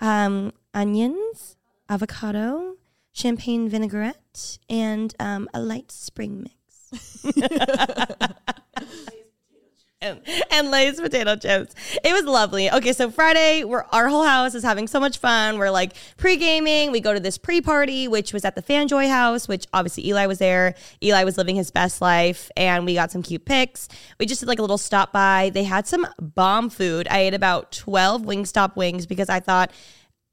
[0.00, 1.56] um, onions,
[1.88, 2.76] avocado,
[3.12, 6.54] champagne vinaigrette, and um, a light spring mix.
[10.00, 11.74] and, and Lay's potato chips.
[12.04, 12.70] It was lovely.
[12.70, 15.58] Okay, so Friday, we're our whole house is having so much fun.
[15.58, 16.92] We're like pre-gaming.
[16.92, 20.38] We go to this pre-party, which was at the Fanjoy house, which obviously Eli was
[20.38, 20.74] there.
[21.02, 23.88] Eli was living his best life, and we got some cute pics.
[24.18, 25.50] We just did like a little stop by.
[25.52, 27.08] They had some bomb food.
[27.10, 29.70] I ate about 12 Wingstop wings because I thought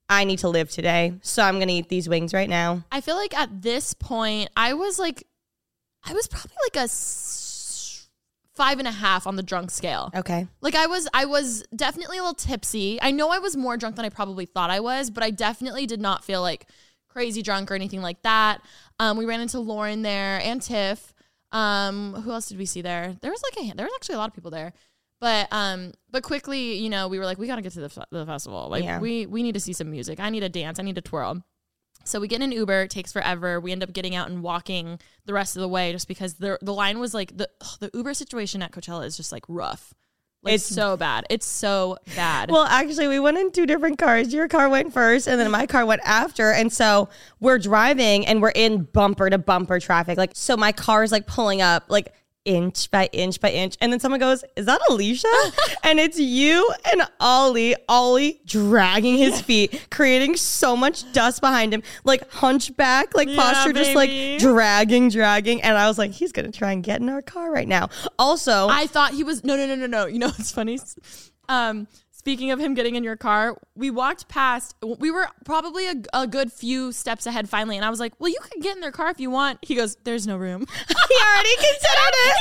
[0.07, 1.13] I need to live today.
[1.21, 2.83] So I'm gonna eat these wings right now.
[2.91, 5.25] I feel like at this point, I was like,
[6.03, 6.87] I was probably like a
[8.55, 10.11] five and a half on the drunk scale.
[10.15, 10.47] Okay.
[10.61, 13.01] Like I was, I was definitely a little tipsy.
[13.01, 15.85] I know I was more drunk than I probably thought I was, but I definitely
[15.85, 16.67] did not feel like
[17.09, 18.61] crazy drunk or anything like that.
[18.99, 21.13] Um, we ran into Lauren there and Tiff.
[21.51, 23.15] Um, who else did we see there?
[23.21, 24.73] There was like a, there was actually a lot of people there.
[25.21, 28.03] But um, but quickly, you know, we were like, we gotta get to the, fe-
[28.11, 28.67] the festival.
[28.69, 28.99] Like, Yeah.
[28.99, 30.19] we we need to see some music.
[30.19, 30.79] I need to dance.
[30.79, 31.43] I need to twirl.
[32.03, 32.83] So we get in an Uber.
[32.83, 33.59] It takes forever.
[33.59, 36.59] We end up getting out and walking the rest of the way, just because the
[36.61, 39.93] the line was like the ugh, the Uber situation at Coachella is just like rough.
[40.43, 41.25] Like It's- so bad.
[41.31, 42.51] It's so bad.
[42.51, 44.31] Well, actually, we went in two different cars.
[44.31, 46.51] Your car went first, and then my car went after.
[46.51, 50.19] And so we're driving, and we're in bumper to bumper traffic.
[50.19, 52.13] Like, so my car is like pulling up, like
[52.45, 53.75] inch by inch by inch.
[53.81, 55.27] And then someone goes, Is that Alicia?
[55.83, 61.83] and it's you and Ollie, Ollie dragging his feet, creating so much dust behind him,
[62.03, 65.61] like hunchback, like Yeah, posture, just like dragging, dragging.
[65.61, 67.89] And I was like, He's to try and get in our car right now.
[68.19, 70.05] Also, I thought he was no no no no no.
[70.05, 70.79] You know what's funny?
[71.49, 71.87] Um,
[72.25, 74.73] speaking of him getting in your car, we walked past.
[74.81, 78.29] We were probably a, a good few steps ahead finally, and I was like, "Well,
[78.29, 81.15] you can get in their car if you want." He goes, "There's no room." he
[81.23, 82.35] already considered it.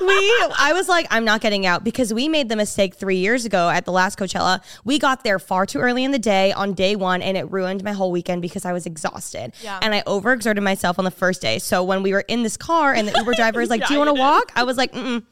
[0.02, 3.46] we, I was like, I'm not getting out because we made the mistake three years
[3.46, 4.62] ago at the last Coachella.
[4.84, 7.82] We got there far too early in the day on day one, and it ruined
[7.82, 9.54] my whole weekend because I was exhausted.
[9.62, 9.78] Yeah.
[9.80, 11.58] And I overexerted myself on the first day.
[11.58, 13.94] So when we were in this car and the Uber driver is like, Yeah, "Do
[13.94, 15.24] you want to walk?" I was like, "Mm."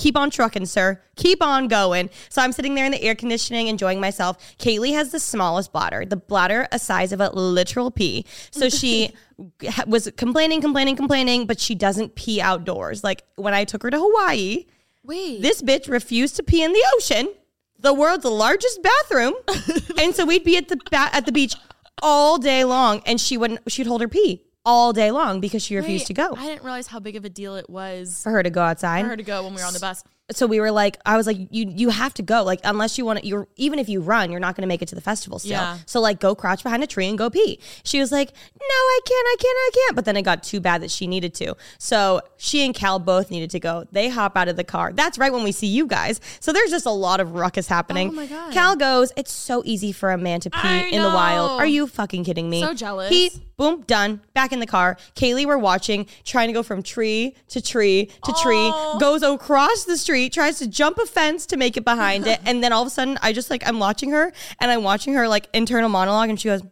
[0.00, 1.00] Keep on trucking, sir.
[1.16, 2.08] Keep on going.
[2.30, 4.56] So I'm sitting there in the air conditioning, enjoying myself.
[4.58, 8.24] Kaylee has the smallest bladder, the bladder a size of a literal pea.
[8.50, 9.12] So she
[9.86, 13.04] was complaining, complaining, complaining, but she doesn't pee outdoors.
[13.04, 14.64] Like when I took her to Hawaii,
[15.04, 17.32] Wait, this bitch refused to pee in the ocean,
[17.78, 19.34] the world's largest bathroom,
[19.98, 21.54] and so we'd be at the ba- at the beach
[22.02, 23.60] all day long, and she wouldn't.
[23.70, 26.62] She'd hold her pee all day long because she refused wait, to go I didn't
[26.62, 29.02] realize how big of a deal it was for her to go outside.
[29.02, 30.04] for her to go when we were on the bus.
[30.32, 32.42] So we were like, I was like, you you have to go.
[32.42, 34.82] Like, unless you want to, you're even if you run, you're not going to make
[34.82, 35.52] it to the festival still.
[35.52, 35.78] Yeah.
[35.86, 37.60] So like, go crouch behind a tree and go pee.
[37.84, 39.96] She was like, No, I can't, I can't, I can't.
[39.96, 41.56] But then it got too bad that she needed to.
[41.78, 43.86] So she and Cal both needed to go.
[43.92, 44.92] They hop out of the car.
[44.92, 46.20] That's right when we see you guys.
[46.40, 48.10] So there's just a lot of ruckus happening.
[48.10, 48.52] Oh my God.
[48.52, 51.60] Cal goes, It's so easy for a man to pee I in the wild.
[51.60, 52.62] Are you fucking kidding me?
[52.62, 53.10] So jealous.
[53.10, 54.22] He boom, done.
[54.32, 54.96] Back in the car.
[55.14, 59.98] Kaylee, we're watching, trying to go from tree to tree to tree, goes across the
[59.98, 62.40] street, tries to jump a fence to make it behind it.
[62.44, 65.14] And then all of a sudden, I just like, I'm watching her and I'm watching
[65.14, 66.62] her like internal monologue, and she goes,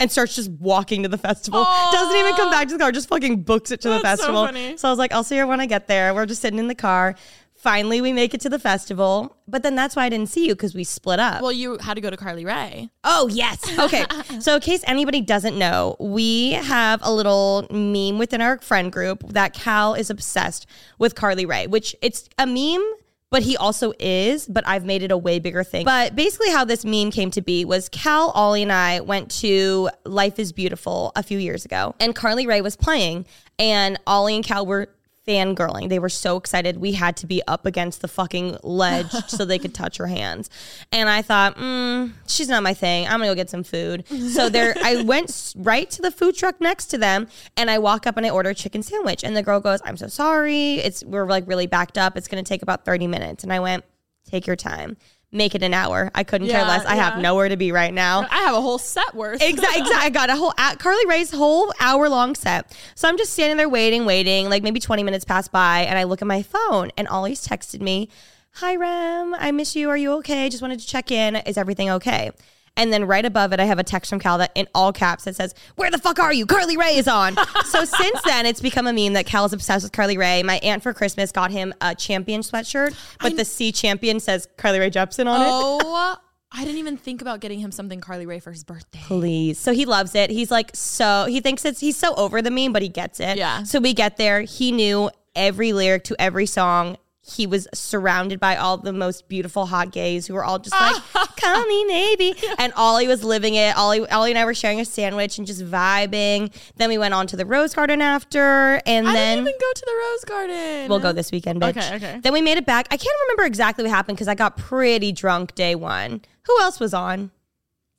[0.00, 1.64] and starts just walking to the festival.
[1.92, 4.26] Doesn't even come back to the car, just fucking books it to the That's so
[4.28, 4.46] festival.
[4.46, 4.76] funny.
[4.76, 6.12] so I was like, I'll see her when I get there.
[6.12, 7.14] We're just sitting in the car.
[7.62, 9.36] Finally, we make it to the festival.
[9.46, 11.40] But then that's why I didn't see you because we split up.
[11.40, 12.90] Well, you had to go to Carly Rae.
[13.04, 13.62] Oh, yes.
[13.78, 14.04] Okay.
[14.40, 19.22] so, in case anybody doesn't know, we have a little meme within our friend group
[19.28, 20.66] that Cal is obsessed
[20.98, 22.82] with Carly Rae, which it's a meme,
[23.30, 25.84] but he also is, but I've made it a way bigger thing.
[25.84, 29.88] But basically, how this meme came to be was Cal, Ollie, and I went to
[30.04, 33.24] Life is Beautiful a few years ago, and Carly Rae was playing,
[33.56, 34.88] and Ollie and Cal were
[35.26, 35.88] fangirling.
[35.88, 36.78] They were so excited.
[36.78, 40.50] We had to be up against the fucking ledge so they could touch her hands.
[40.90, 43.06] And I thought, mm, she's not my thing.
[43.06, 44.06] I'm gonna go get some food.
[44.08, 48.06] So there, I went right to the food truck next to them, and I walk
[48.06, 49.22] up and I order a chicken sandwich.
[49.24, 50.74] And the girl goes, "I'm so sorry.
[50.74, 52.16] It's we're like really backed up.
[52.16, 53.84] It's gonna take about 30 minutes." And I went,
[54.26, 54.96] "Take your time."
[55.34, 56.10] Make it an hour.
[56.14, 56.84] I couldn't care less.
[56.84, 58.26] I have nowhere to be right now.
[58.30, 59.40] I have a whole set worth.
[59.42, 59.80] Exactly.
[59.82, 59.94] Exactly.
[59.94, 62.76] I got a whole at Carly Rae's whole hour long set.
[62.94, 64.50] So I'm just standing there waiting, waiting.
[64.50, 67.80] Like maybe 20 minutes pass by, and I look at my phone, and Ollie's texted
[67.80, 68.10] me,
[68.56, 69.88] "Hi Rem, I miss you.
[69.88, 70.50] Are you okay?
[70.50, 71.36] Just wanted to check in.
[71.36, 72.30] Is everything okay?"
[72.76, 75.24] And then right above it, I have a text from Cal that in all caps
[75.24, 76.46] that says, "Where the fuck are you?
[76.46, 79.84] Carly Rae is on." so since then, it's become a meme that Cal is obsessed
[79.84, 80.42] with Carly Rae.
[80.42, 84.78] My aunt for Christmas got him a champion sweatshirt, but the C champion says Carly
[84.78, 85.48] Rae Jepsen on it.
[85.50, 86.16] Oh,
[86.54, 89.00] I didn't even think about getting him something Carly Rae for his birthday.
[89.02, 89.58] Please.
[89.58, 90.30] So he loves it.
[90.30, 93.38] He's like so he thinks it's he's so over the meme, but he gets it.
[93.38, 93.62] Yeah.
[93.62, 94.42] So we get there.
[94.42, 96.96] He knew every lyric to every song.
[97.24, 101.00] He was surrounded by all the most beautiful hot gays who were all just like,
[101.36, 103.76] "Call me maybe," and Ollie was living it.
[103.76, 106.52] Ollie, Ollie and I were sharing a sandwich and just vibing.
[106.76, 109.72] Then we went on to the Rose Garden after, and I then didn't even go
[109.72, 110.88] to the Rose Garden.
[110.88, 111.76] We'll go this weekend, bitch.
[111.76, 112.20] Okay, okay.
[112.20, 112.88] Then we made it back.
[112.90, 116.22] I can't remember exactly what happened because I got pretty drunk day one.
[116.46, 117.30] Who else was on?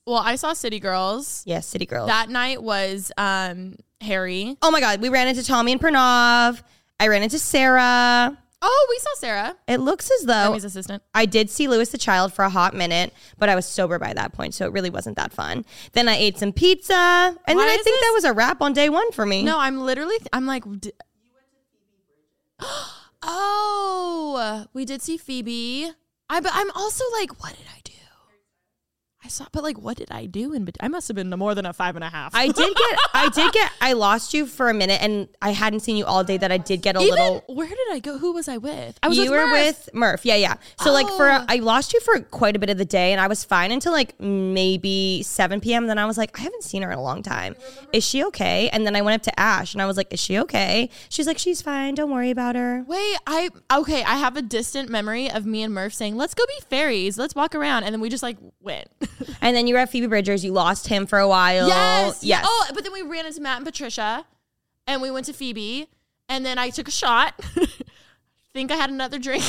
[0.05, 1.43] Well, I saw City Girls.
[1.45, 2.07] Yes, City Girls.
[2.07, 4.57] That night was um Harry.
[4.61, 6.61] Oh my God, we ran into Tommy and Pranav.
[6.99, 8.37] I ran into Sarah.
[8.65, 11.03] Oh, we saw Sarah, It looks as though Remy's assistant.
[11.13, 14.13] I did see Louis the Child for a hot minute, but I was sober by
[14.13, 15.65] that point, so it really wasn't that fun.
[15.91, 18.71] Then I ate some pizza, and Why then I think that was a wrap on
[18.71, 19.43] day one for me.
[19.43, 20.15] No, I'm literally.
[20.31, 20.63] I'm like.
[20.79, 20.93] D-
[23.21, 25.91] oh, we did see Phoebe.
[26.29, 27.82] I but I'm also like, what did I do?
[29.25, 30.53] I saw, but like, what did I do?
[30.53, 32.35] And I must have been more than a five and a half.
[32.35, 35.79] I did get, I did get, I lost you for a minute, and I hadn't
[35.79, 36.35] seen you all day.
[36.37, 37.43] That I did get a Even little.
[37.47, 38.17] where did I go?
[38.17, 38.99] Who was I with?
[39.01, 39.65] I was you with were Murph.
[39.65, 40.55] with Murph, yeah, yeah.
[40.81, 41.45] So like for Oh.
[41.47, 43.93] I lost you for quite a bit of the day, and I was fine until
[43.93, 45.87] like maybe seven p.m.
[45.87, 47.55] Then I was like, I haven't seen her in a long time.
[47.93, 48.69] Is she okay?
[48.69, 50.89] And then I went up to Ash, and I was like, Is she okay?
[51.09, 51.95] She's like, She's fine.
[51.95, 52.83] Don't worry about her.
[52.87, 54.03] Wait, I okay.
[54.03, 57.17] I have a distant memory of me and Murph saying, "Let's go be fairies.
[57.17, 58.87] Let's walk around," and then we just like went.
[59.41, 60.45] And then you were at Phoebe Bridgers.
[60.45, 61.67] You lost him for a while.
[61.67, 62.45] yes, yes.
[62.47, 64.25] Oh, but then we ran into Matt and Patricia,
[64.87, 65.89] and we went to Phoebe,
[66.29, 67.39] and then I took a shot.
[68.53, 69.43] think I had another drink.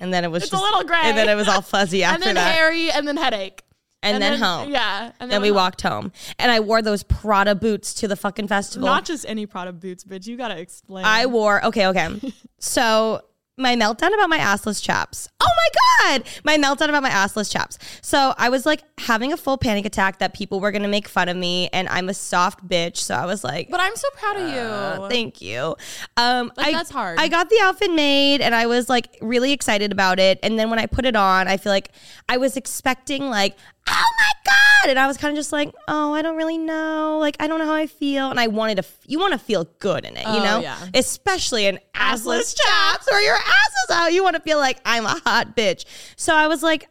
[0.00, 1.00] And then it was It's just a little gray.
[1.02, 2.28] And then it was all fuzzy after that.
[2.28, 2.54] and then that.
[2.54, 3.62] hairy, and then headache.
[4.02, 4.70] and, then, home.
[4.70, 5.12] Yeah.
[5.18, 5.64] And Then we went home.
[5.64, 6.12] walked home.
[6.38, 8.86] And I wore those Prada boots to the fucking festival.
[8.86, 10.26] Not just any Prada boots, bitch.
[10.26, 11.04] You gotta explain.
[11.04, 12.20] I wore okay, okay.
[12.58, 13.22] so
[13.56, 15.28] my meltdown about my assless chaps.
[15.64, 17.78] My god, my meltdown about my assless chaps.
[18.02, 21.28] So I was like having a full panic attack that people were gonna make fun
[21.28, 22.98] of me, and I'm a soft bitch.
[22.98, 24.58] So I was like, but I'm so proud of you.
[24.58, 25.76] uh, Thank you.
[26.16, 27.18] Um, Like, I, that's hard.
[27.18, 30.38] I got the outfit made and I was like really excited about it.
[30.42, 31.90] And then when I put it on, I feel like
[32.28, 33.56] I was expecting like,
[33.88, 34.90] oh my God.
[34.90, 37.18] And I was kind of just like, oh, I don't really know.
[37.20, 38.30] Like, I don't know how I feel.
[38.30, 40.60] And I wanted to, f- you want to feel good in it, you Oh, know?
[40.60, 40.76] yeah.
[40.94, 44.12] Especially in assless Assless chaps where your ass is out.
[44.12, 45.84] You want to feel like I'm a hot bitch.
[46.16, 46.88] So I was like,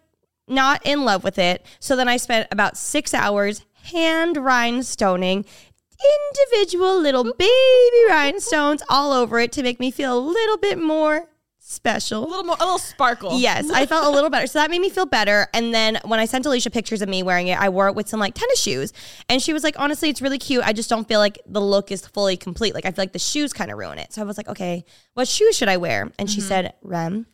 [0.47, 1.65] not in love with it.
[1.79, 5.45] So then I spent about six hours hand rhinestoning
[6.31, 11.29] individual little baby rhinestones all over it to make me feel a little bit more
[11.65, 12.25] special.
[12.25, 13.39] a little more, a little sparkle.
[13.39, 14.47] Yes, I felt a little better.
[14.47, 15.47] So that made me feel better.
[15.53, 18.07] And then when I sent Alicia pictures of me wearing it, I wore it with
[18.09, 18.91] some like tennis shoes.
[19.29, 20.63] And she was like, honestly, it's really cute.
[20.65, 22.73] I just don't feel like the look is fully complete.
[22.73, 24.13] Like I feel like the shoes kind of ruin it.
[24.13, 26.11] So I was like, okay, what shoes should I wear?
[26.19, 26.47] And she mm-hmm.
[26.47, 27.27] said, Rem,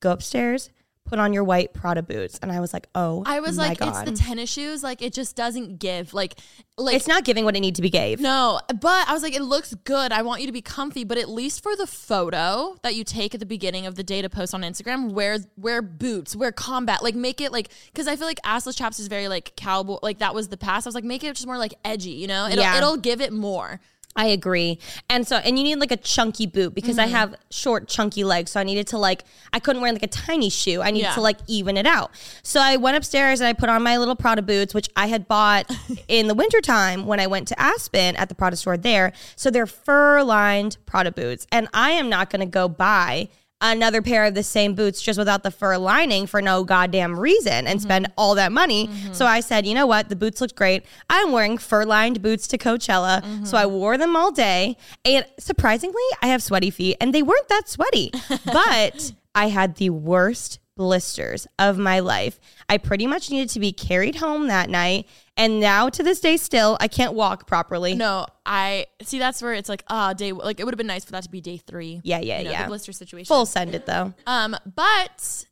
[0.00, 0.70] go upstairs,
[1.14, 2.40] put on your white Prada boots.
[2.42, 4.08] And I was like, oh, I was like, God.
[4.08, 4.82] it's the tennis shoes.
[4.82, 6.12] Like it just doesn't give.
[6.12, 6.34] Like,
[6.76, 8.20] like it's not giving what it need to be gave.
[8.20, 10.10] No, but I was like, it looks good.
[10.10, 13.32] I want you to be comfy, but at least for the photo that you take
[13.32, 17.02] at the beginning of the day to post on Instagram, wear wear boots, wear combat,
[17.02, 20.18] like make it like because I feel like assless chaps is very like cowboy, like
[20.18, 20.86] that was the past.
[20.86, 22.46] I was like, make it just more like edgy, you know?
[22.48, 22.76] It'll, Yeah.
[22.78, 23.80] it'll give it more.
[24.16, 24.78] I agree.
[25.10, 27.14] And so, and you need like a chunky boot because I mm-hmm.
[27.14, 28.52] have short, chunky legs.
[28.52, 30.82] So I needed to like, I couldn't wear like a tiny shoe.
[30.82, 31.14] I needed Yeah.
[31.14, 32.12] to like even it out.
[32.44, 35.26] So I went upstairs and I put on my little Prada boots, which I had
[35.26, 35.68] bought
[36.08, 39.12] in the wintertime when I went to Aspen at the Prada store there.
[39.34, 41.48] So they're fur lined Prada boots.
[41.50, 45.18] And I am not going to go buy another pair of the same boots just
[45.18, 47.78] without the fur lining for no goddamn reason and mm-hmm.
[47.78, 48.88] spend all that money.
[48.88, 49.12] Mm-hmm.
[49.12, 50.08] So I said, you know what?
[50.08, 50.84] The boots looked great.
[51.08, 53.22] I'm wearing fur lined boots to Coachella.
[53.22, 53.44] Mm-hmm.
[53.44, 54.76] So I wore them all day.
[55.04, 58.12] And surprisingly, I have sweaty feet and they weren't that sweaty,
[58.44, 62.38] but I had the worst blisters of my life.
[62.68, 65.06] I pretty much needed to be carried home that night.
[65.36, 67.94] And now to this day, still, I can't walk properly.
[67.94, 69.18] No, I see.
[69.18, 70.32] That's where it's like, ah, day.
[70.32, 72.00] Like it would have been nice for that to be day three.
[72.04, 72.62] Yeah, yeah, you know, yeah.
[72.62, 73.26] The blister situation.
[73.26, 74.14] Full send it though.
[74.26, 75.46] Um, but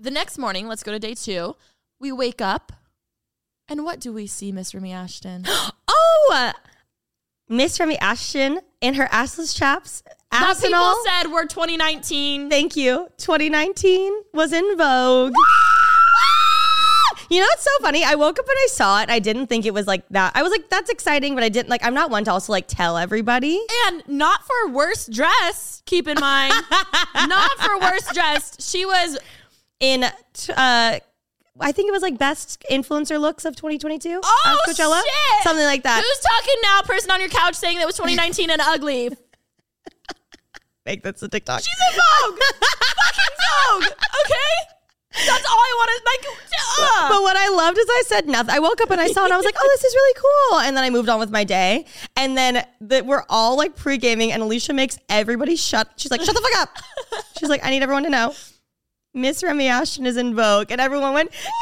[0.00, 1.56] the next morning, let's go to day two.
[2.00, 2.72] We wake up,
[3.68, 5.46] and what do we see, Miss Remy Ashton?
[5.88, 6.52] Oh, uh,
[7.48, 10.02] Miss Remy Ashton in her assless chaps.
[10.32, 12.50] Ass and people said we're 2019.
[12.50, 13.08] Thank you.
[13.18, 15.32] 2019 was in vogue.
[17.28, 18.04] You know, it's so funny.
[18.04, 19.10] I woke up and I saw it.
[19.10, 20.32] I didn't think it was like that.
[20.34, 22.68] I was like, that's exciting, but I didn't like, I'm not one to also like
[22.68, 23.60] tell everybody.
[23.86, 26.54] And not for worst dress, keep in mind.
[27.14, 28.62] not for worst dressed.
[28.62, 29.18] She was
[29.80, 30.10] In, uh,
[31.58, 34.20] I think it was like best influencer looks of 2022.
[34.22, 35.00] Oh, Coachella.
[35.02, 35.42] shit.
[35.42, 36.02] Something like that.
[36.02, 36.82] Who's talking now?
[36.82, 39.10] Person on your couch saying that was 2019 and ugly.
[40.86, 41.60] Make that's a TikTok.
[41.60, 42.38] She's in Vogue.
[42.62, 43.92] Fucking Vogue.
[44.24, 44.54] Okay?
[45.26, 46.02] That's all I wanted.
[46.06, 46.26] Like,
[46.78, 47.08] uh.
[47.08, 48.54] But what I loved is I said nothing.
[48.54, 50.14] I woke up and I saw it and I was like, oh, this is really
[50.20, 50.60] cool.
[50.60, 51.86] And then I moved on with my day.
[52.16, 55.88] And then the, we're all like pre gaming, and Alicia makes everybody shut.
[55.96, 57.24] She's like, shut the fuck up.
[57.38, 58.34] She's like, I need everyone to know
[59.14, 60.70] Miss Remy Ashton is in Vogue.
[60.70, 61.52] And everyone went, crazy.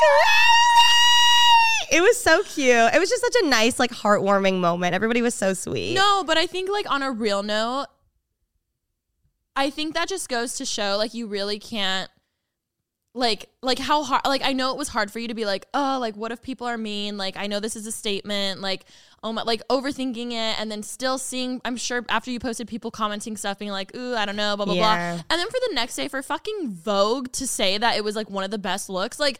[1.92, 2.92] It was so cute.
[2.92, 4.94] It was just such a nice, like, heartwarming moment.
[4.94, 5.94] Everybody was so sweet.
[5.94, 7.86] No, but I think like on a real note,
[9.56, 12.10] I think that just goes to show like you really can't
[13.16, 15.66] like like how hard like I know it was hard for you to be like,
[15.72, 17.16] oh, like what if people are mean?
[17.16, 18.84] Like I know this is a statement, like
[19.22, 22.90] oh my like overthinking it and then still seeing I'm sure after you posted people
[22.90, 25.12] commenting stuff being like, ooh, I don't know, blah blah Yeah.
[25.14, 25.22] blah.
[25.30, 28.28] And then for the next day for fucking Vogue to say that it was like
[28.28, 29.38] one of the best looks, like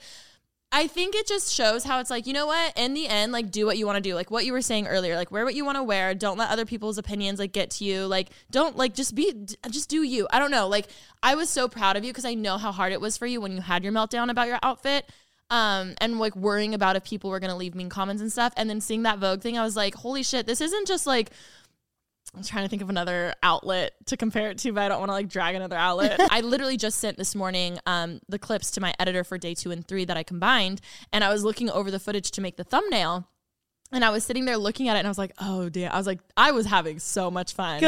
[0.77, 2.77] I think it just shows how it's like, you know what?
[2.77, 4.17] In the end, like do what you want to do.
[4.17, 6.15] Like what you were saying earlier, like wear what you want to wear.
[6.15, 8.07] Don't let other people's opinions like get to you.
[8.09, 9.33] Like don't like just be
[9.71, 10.27] just do you.
[10.33, 10.67] I don't know.
[10.67, 10.89] Like
[11.23, 13.41] I was so proud of you because I know how hard it was for you
[13.41, 15.09] when you had your meltdown about your outfit.
[15.49, 18.53] Um, and like worrying about if people were gonna leave mean comments and stuff.
[18.57, 21.31] And then seeing that Vogue thing, I was like, holy shit, this isn't just like
[22.37, 25.11] I'm trying to think of another outlet to compare it to, but I don't want
[25.11, 26.21] to like drag another outlet.
[26.31, 29.71] I literally just sent this morning um, the clips to my editor for day two
[29.71, 30.81] and three that I combined,
[31.13, 33.29] and I was looking over the footage to make the thumbnail.
[33.93, 35.97] And I was sitting there looking at it, and I was like, "Oh, damn!" I
[35.97, 37.87] was like, "I was having so much fun." Good.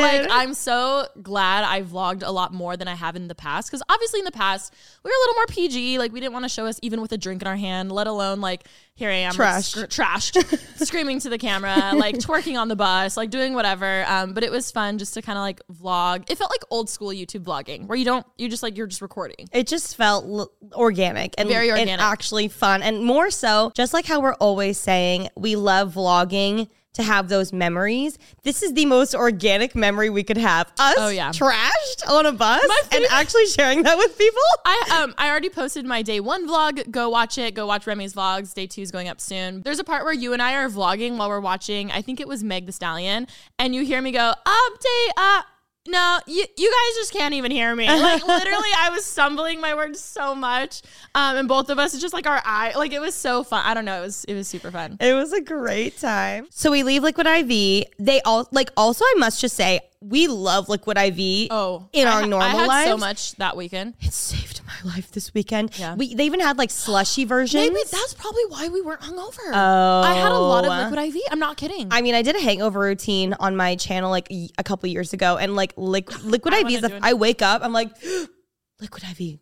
[0.00, 3.68] Like I'm so glad I vlogged a lot more than I have in the past
[3.68, 4.72] because obviously in the past
[5.02, 5.98] we were a little more PG.
[5.98, 8.06] Like we didn't want to show us even with a drink in our hand, let
[8.06, 8.68] alone like
[9.00, 9.76] here I am, Trashed.
[9.76, 14.04] like, scr- trashed, screaming to the camera, like twerking on the bus, like doing whatever.
[14.06, 16.30] Um, but it was fun just to kind of like vlog.
[16.30, 19.00] It felt like old school YouTube vlogging, where you don't, you just like you're just
[19.02, 19.48] recording.
[19.52, 22.00] It just felt l- organic and Very and organic.
[22.04, 27.02] actually fun, and more so, just like how we're always saying, we love vlogging to
[27.02, 28.18] have those memories.
[28.42, 30.66] This is the most organic memory we could have.
[30.78, 31.30] Us, Oh, yeah.
[31.30, 32.62] trashed on a bus
[32.92, 34.40] and actually sharing that with people.
[34.64, 36.90] I um I already posted my day one vlog.
[36.90, 37.54] Go watch it.
[37.54, 38.52] Go watch Remy's vlogs.
[38.54, 39.62] Day two is going up soon.
[39.62, 41.90] There's a part where you and I are vlogging while we're watching.
[41.92, 43.26] I think it was Meg the Stallion,
[43.58, 45.08] and you hear me go update.
[45.16, 45.42] Uh,
[45.90, 47.86] no, you you guys just can't even hear me.
[47.88, 50.82] Like literally, I was stumbling my words so much,
[51.14, 52.72] um, and both of us it's just like our eye.
[52.76, 53.64] Like it was so fun.
[53.64, 53.98] I don't know.
[53.98, 54.96] It was it was super fun.
[55.00, 56.46] It was a great time.
[56.50, 57.84] So we leave Liquid IV.
[57.98, 58.70] They all like.
[58.76, 61.48] Also, I must just say, we love Liquid IV.
[61.50, 62.88] Oh, in I our ha- normal I had lives.
[62.90, 63.94] so much that weekend.
[64.00, 65.78] It saved my life this weekend.
[65.78, 65.94] Yeah.
[65.94, 67.68] We they even had like slushy versions.
[67.68, 69.50] Maybe that's probably why we weren't hungover.
[69.52, 70.02] Oh.
[70.04, 71.22] I had a lot of liquid IV.
[71.30, 71.88] I'm not kidding.
[71.90, 75.36] I mean, I did a hangover routine on my channel like a couple years ago,
[75.36, 76.90] and like liquid liquid IV is.
[77.02, 77.90] I wake up, I'm like,
[78.80, 79.38] liquid IV,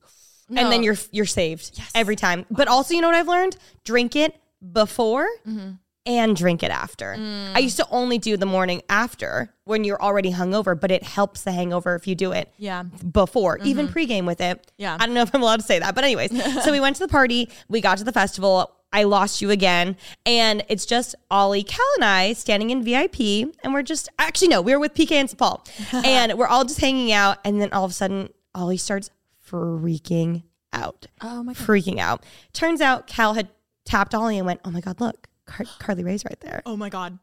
[0.48, 0.62] No.
[0.62, 2.46] and then you're you're saved every time.
[2.50, 3.56] But also, you know what I've learned?
[3.84, 4.34] Drink it
[4.72, 5.28] before.
[5.46, 5.72] Mm-hmm.
[6.08, 7.14] And drink it after.
[7.18, 7.54] Mm.
[7.54, 11.42] I used to only do the morning after when you're already hungover, but it helps
[11.42, 12.82] the hangover if you do it yeah.
[12.82, 14.58] before, even pregame with it.
[14.58, 14.82] Mm-hmm.
[14.82, 14.96] Yeah.
[14.98, 16.30] I don't know if I'm allowed to say that, but anyways.
[16.64, 18.74] so we went to the party, we got to the festival.
[18.90, 19.98] I lost you again.
[20.24, 23.52] And it's just Ollie, Cal, and I standing in VIP.
[23.62, 25.68] And we're just, actually, no, we were with PK and Sapal.
[26.06, 27.36] and we're all just hanging out.
[27.44, 29.10] And then all of a sudden, Ollie starts
[29.46, 31.06] freaking out.
[31.20, 31.66] Oh my god.
[31.66, 32.24] Freaking out.
[32.52, 33.48] Turns out Cal had
[33.84, 36.62] tapped Ollie and went, Oh my God, look, Car- Carly Rae's right there.
[36.64, 37.18] Oh my god.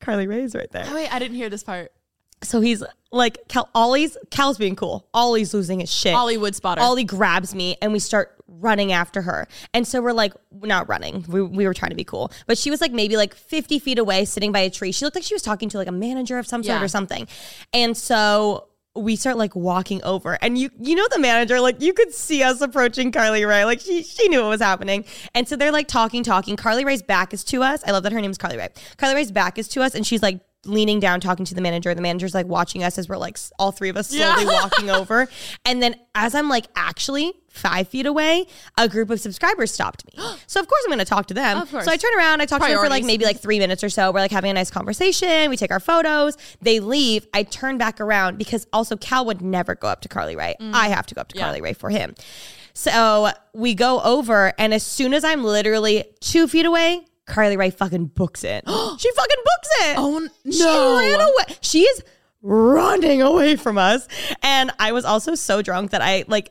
[0.00, 0.86] Carly Rae's right there.
[0.88, 1.92] Oh wait, I didn't hear this part.
[2.42, 5.08] So he's like, Cal, Ollie's, Cal's being cool.
[5.12, 6.14] Ollie's losing his shit.
[6.14, 6.80] Hollywood spotter.
[6.80, 9.48] Ollie grabs me and we start running after her.
[9.74, 11.24] And so we're like, not running.
[11.28, 12.30] We, we were trying to be cool.
[12.46, 14.92] But she was like maybe like 50 feet away sitting by a tree.
[14.92, 16.84] She looked like she was talking to like a manager of some sort Yeah.
[16.84, 17.26] or something.
[17.72, 18.68] And so
[18.98, 20.38] we start like walking over.
[20.42, 23.80] And you you know the manager like you could see us approaching Carly Rae like
[23.80, 25.04] she she knew what was happening.
[25.34, 26.56] And so they're like talking talking.
[26.56, 27.82] Carly Rae's back is to us.
[27.86, 30.06] I love that her name is Carly Rae Carly Rae's back is to us and
[30.06, 33.16] she's like leaning down talking to the manager the manager's like watching us as we're
[33.16, 34.50] like all three of us slowly Yeah.
[34.62, 35.28] walking over
[35.64, 38.46] and then as I'm like actually five feet away
[38.76, 40.12] a group of subscribers stopped me
[40.48, 42.66] so of course I'm gonna talk to them so I turn around I talk to
[42.68, 44.10] them for like maybe like three minutes or so.
[44.12, 45.48] We're like having a nice conversation.
[45.48, 46.36] We take our photos.
[46.60, 47.26] They leave.
[47.32, 50.56] I turn back around because also Cal would never go up to Carly Rae.
[50.60, 51.38] I have to go up to Mm.
[51.38, 51.44] Yeah.
[51.44, 52.14] Carly Rae for him.
[52.74, 57.70] So we go over, and as soon as I'm literally two feet away, Carly Rae
[57.70, 58.64] fucking books it.
[58.98, 59.94] she fucking books it.
[59.98, 60.98] Oh, n- She no.
[60.98, 61.56] ran away.
[61.60, 62.02] She is
[62.42, 64.08] running away from us.
[64.42, 66.50] And I was also so drunk that I like.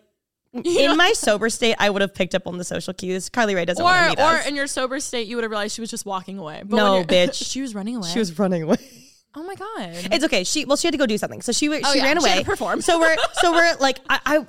[0.53, 3.29] In my sober state, I would have picked up on the social cues.
[3.29, 4.47] Carly Rae doesn't or want to meet or us.
[4.47, 6.63] in your sober state, you would have realized she was just walking away.
[6.65, 7.47] But No, bitch.
[7.51, 8.07] she was running away.
[8.07, 8.77] she was running away.
[9.35, 9.91] Oh my god.
[10.11, 10.43] It's okay.
[10.43, 12.03] She well, she had to go do something, so she oh, she Oh, yeah.
[12.05, 12.29] ran She away.
[12.31, 12.81] had to perform.
[12.81, 14.47] So we're so we're like I, I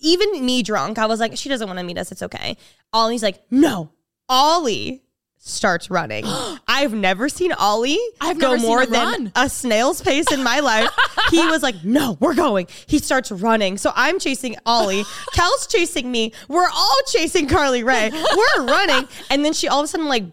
[0.00, 0.98] even me drunk.
[0.98, 2.12] I was like, she doesn't want to meet us.
[2.12, 2.58] It's okay.
[2.92, 3.92] Ollie's like, no.
[4.28, 5.02] Ollie
[5.40, 6.24] starts running.
[6.68, 9.32] I've never seen Ollie I've go more than run.
[9.34, 10.90] a snail's pace in my life.
[11.30, 12.68] he was like, no, we're going.
[12.86, 13.78] He starts running.
[13.78, 15.04] So I'm chasing Ollie.
[15.34, 16.32] Kel's chasing me.
[16.48, 18.10] We're all chasing Carly Rae.
[18.10, 19.08] We're running.
[19.30, 20.24] And then she all of a sudden like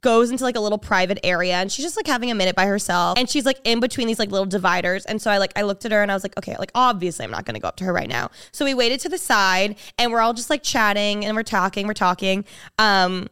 [0.00, 2.66] goes into like a little private area and she's just like having a minute by
[2.66, 5.62] herself and she's like in between these like little dividers and so I like I
[5.62, 7.68] looked at her and I was like okay like obviously I'm not going to go
[7.68, 10.50] up to her right now so we waited to the side and we're all just
[10.50, 12.44] like chatting and we're talking we're talking
[12.80, 13.28] um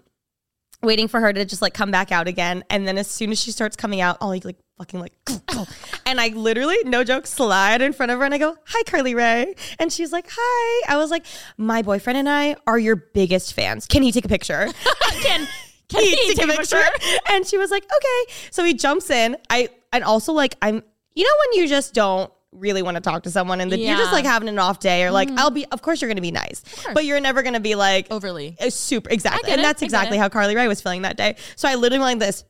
[0.83, 2.65] waiting for her to just like come back out again.
[2.71, 5.13] And then as soon as she starts coming out I'll like, like fucking like
[6.07, 9.15] and I literally no joke slide in front of her and I go hi Carly
[9.15, 10.93] Rae and she's like hi.
[10.93, 11.27] I was like
[11.59, 13.87] my boyfriend and I are your biggest fans.
[13.87, 14.69] Can he take a picture?
[15.23, 15.47] Can
[15.89, 16.83] can he he take a picture?
[17.31, 18.33] And she was like, okay.
[18.53, 19.37] So he jumps in.
[19.51, 20.83] I and also like I'm
[21.15, 23.97] you know when you just don't really want to talk to someone and then you're
[23.97, 24.15] just Mm-hmm.
[24.17, 26.63] like having an off day or like I'll be of course you're gonna be nice.
[26.93, 28.57] But you're never gonna be like Overly.
[28.61, 29.53] uh, super exactly.
[29.53, 29.63] And it.
[29.63, 31.37] that's exactly how Carly Rae was feeling that day.
[31.57, 32.45] So I literally went like this.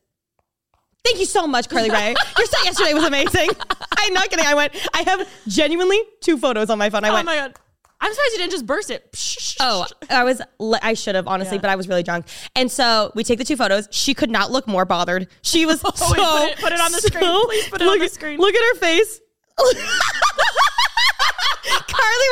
[1.05, 2.15] Thank you so much, Carly Rae.
[2.39, 3.49] Your set yesterday was amazing.
[3.99, 4.45] I'm not kidding.
[4.47, 7.05] I went, I have genuinely two photos on my phone.
[7.05, 7.55] I Oh went, oh my god.
[8.03, 9.07] I'm surprised you didn't just burst it.
[9.63, 10.41] Oh, I was.
[10.81, 11.61] I should have honestly, Yeah.
[11.61, 12.25] but I was really drunk.
[12.57, 13.89] And so we take the two photos.
[13.91, 15.29] She could not look more bothered.
[15.43, 15.91] She was so.
[15.91, 17.45] wait, put it- put it on the screen.
[17.47, 18.39] Please put it on the screen.
[18.41, 19.21] Look at her face.
[19.57, 19.75] Carly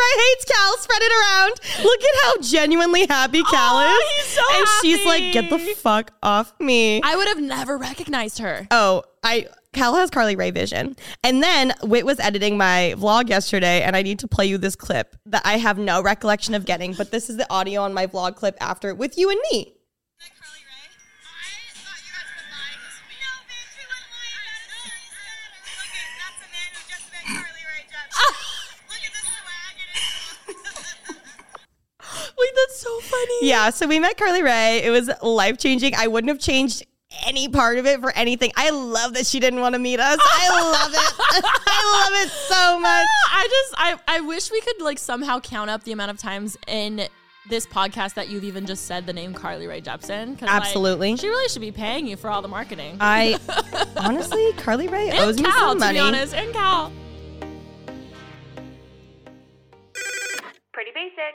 [0.02, 0.78] Rae hates Cal.
[0.78, 1.60] Spread it around.
[1.84, 4.26] Look at how genuinely happy oh, Cal Oh, is.
[4.26, 8.66] so and she's like, "Get the fuck off me." I would have never recognized her.
[8.70, 10.96] Oh, I Cal has Carly Rae vision.
[11.22, 14.74] And then Wit was editing my vlog yesterday, and I need to play you this
[14.74, 18.06] clip that I have no recollection of getting, but this is the audio on my
[18.06, 19.74] vlog clip after with you and me.
[33.02, 33.48] Funny.
[33.48, 34.82] Yeah, so we met Carly Rae.
[34.84, 35.94] It was life changing.
[35.96, 36.84] I wouldn't have changed
[37.26, 38.52] any part of it for anything.
[38.56, 40.18] I love that she didn't want to meet us.
[40.22, 40.98] I love it.
[41.66, 43.06] I love it so much.
[43.30, 46.56] I just I I wish we could like somehow count up the amount of times
[46.66, 47.08] in
[47.48, 50.34] this podcast that you've even just said the name Carly Rae Jepsen.
[50.38, 51.16] 'cause, like, Absolutely.
[51.16, 52.98] she really should be paying you for all the marketing.
[53.00, 53.38] I
[53.96, 55.94] honestly, Carly Rae and owes me Cal, some to money.
[55.94, 56.92] be honest, and Cal.
[60.74, 61.34] Pretty basic.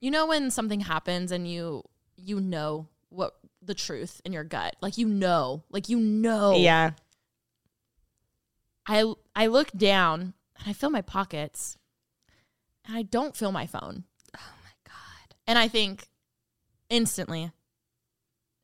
[0.00, 1.82] you know, when something happens and you
[2.14, 6.54] you know what the truth in your gut, like you know, like you know.
[6.54, 6.92] Yeah.
[8.86, 11.76] I I look down and I feel my pockets,
[12.86, 14.04] and I don't feel my phone.
[14.36, 15.36] Oh my god!
[15.46, 16.08] And I think
[16.88, 17.50] instantly,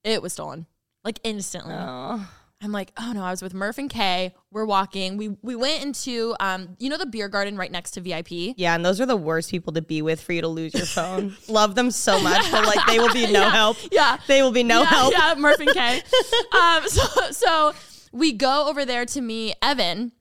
[0.04, 0.66] it was stolen.
[1.04, 1.74] Like instantly.
[1.76, 2.28] Oh.
[2.62, 4.34] I'm like, oh no, I was with Murph and Kay.
[4.50, 5.18] We're walking.
[5.18, 8.54] We we went into um, you know the beer garden right next to VIP.
[8.56, 10.86] Yeah, and those are the worst people to be with for you to lose your
[10.86, 11.36] phone.
[11.48, 13.76] Love them so much, but like they will be no Yeah, help.
[13.92, 14.16] Yeah.
[14.26, 15.12] They will be no yeah, help.
[15.12, 16.02] Yeah, Murph and Kay.
[16.58, 17.74] um, so so
[18.10, 20.12] we go over there to meet Evan.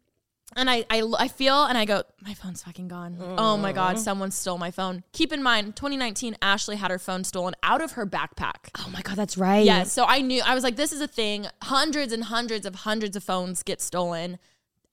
[0.58, 3.18] And I, I, I feel and I go, my phone's fucking gone.
[3.38, 5.04] Oh my God, someone stole my phone.
[5.12, 8.70] Keep in mind, 2019, Ashley had her phone stolen out of her backpack.
[8.78, 9.66] Oh my god, that's right.
[9.66, 9.92] Yes.
[9.92, 11.48] So I knew, I was like, this is a thing.
[11.64, 14.40] Hundreds and hundreds of hundreds of phones get stolen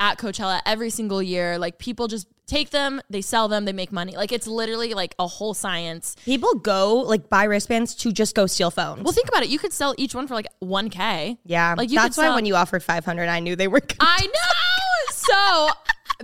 [0.00, 1.58] at Coachella every single year.
[1.58, 4.16] Like people just take them, they sell them, they make money.
[4.16, 6.16] Like it's literally like a whole science.
[6.24, 9.02] People go like buy wristbands to just go steal phones.
[9.04, 9.48] Well, think about it.
[9.48, 11.38] You could sell each one for like 1K.
[11.44, 13.80] yeah, Like that's why sell- when you offered 500, I knew they were.
[14.00, 15.12] I know.
[15.12, 15.68] So,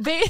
[0.02, 0.10] ba-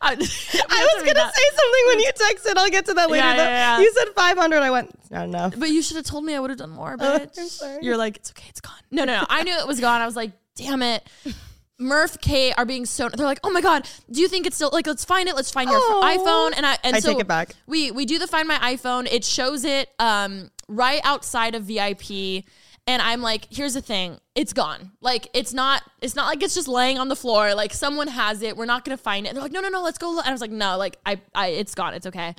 [0.00, 2.56] I, I was gonna say something when you texted.
[2.56, 3.24] I'll get to that later.
[3.26, 3.80] Yeah, yeah, yeah.
[3.80, 4.58] You said 500.
[4.62, 5.54] I went, not enough.
[5.58, 7.78] But you should have told me I would have done more, Oh, sorry.
[7.82, 8.74] You're like, it's okay, it's gone.
[8.90, 9.26] No, no, no.
[9.28, 10.00] I knew it was gone.
[10.00, 11.06] I was like, damn it.
[11.78, 13.08] Murph, Kate are being so.
[13.08, 14.86] They're like, oh my god, do you think it's still like?
[14.86, 15.36] Let's find it.
[15.36, 16.02] Let's find your Oh.
[16.04, 16.56] iPhone.
[16.56, 17.50] And I and I so take it back.
[17.66, 19.06] We we do the find my iPhone.
[19.10, 22.44] It shows it um right outside of VIP.
[22.88, 24.92] And I'm like, here's the thing, it's gone.
[25.00, 27.52] Like it's not, it's not like it's just laying on the floor.
[27.52, 28.56] Like someone has it.
[28.56, 29.30] We're not gonna find it.
[29.30, 30.08] And they're like, no, no, no, let's go.
[30.12, 30.24] Look.
[30.24, 31.94] And I was like, no, like I, I, it's gone.
[31.94, 32.36] It's okay.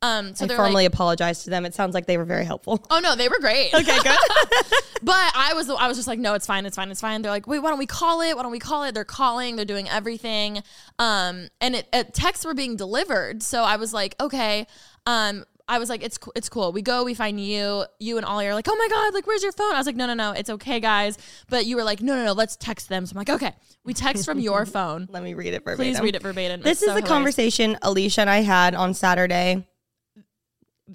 [0.00, 1.66] Um, so I formally like, apologized to them.
[1.66, 2.84] It sounds like they were very helpful.
[2.90, 3.74] oh no, they were great.
[3.74, 4.18] Okay, good.
[5.02, 7.22] But I was I was just like, no, it's fine, it's fine, it's fine.
[7.22, 8.36] They're like, wait, why don't we call it?
[8.36, 8.94] Why don't we call it?
[8.94, 10.62] They're calling, they're doing everything.
[10.98, 13.42] Um, and it, it texts were being delivered.
[13.42, 14.66] So I was like, okay.
[15.06, 16.72] Um, I was like, it's it's cool.
[16.72, 17.84] We go, we find you.
[18.00, 19.74] You and Ollie are like, oh my god, like where's your phone?
[19.74, 21.18] I was like, no, no, no, it's okay, guys.
[21.48, 23.04] But you were like, no, no, no, let's text them.
[23.06, 25.06] So I'm like, okay, we text from your phone.
[25.10, 25.92] Let me read it verbatim.
[25.92, 26.62] Please read it verbatim.
[26.62, 27.08] This It's is so the hilarious.
[27.08, 29.66] conversation Alicia and I had on Saturday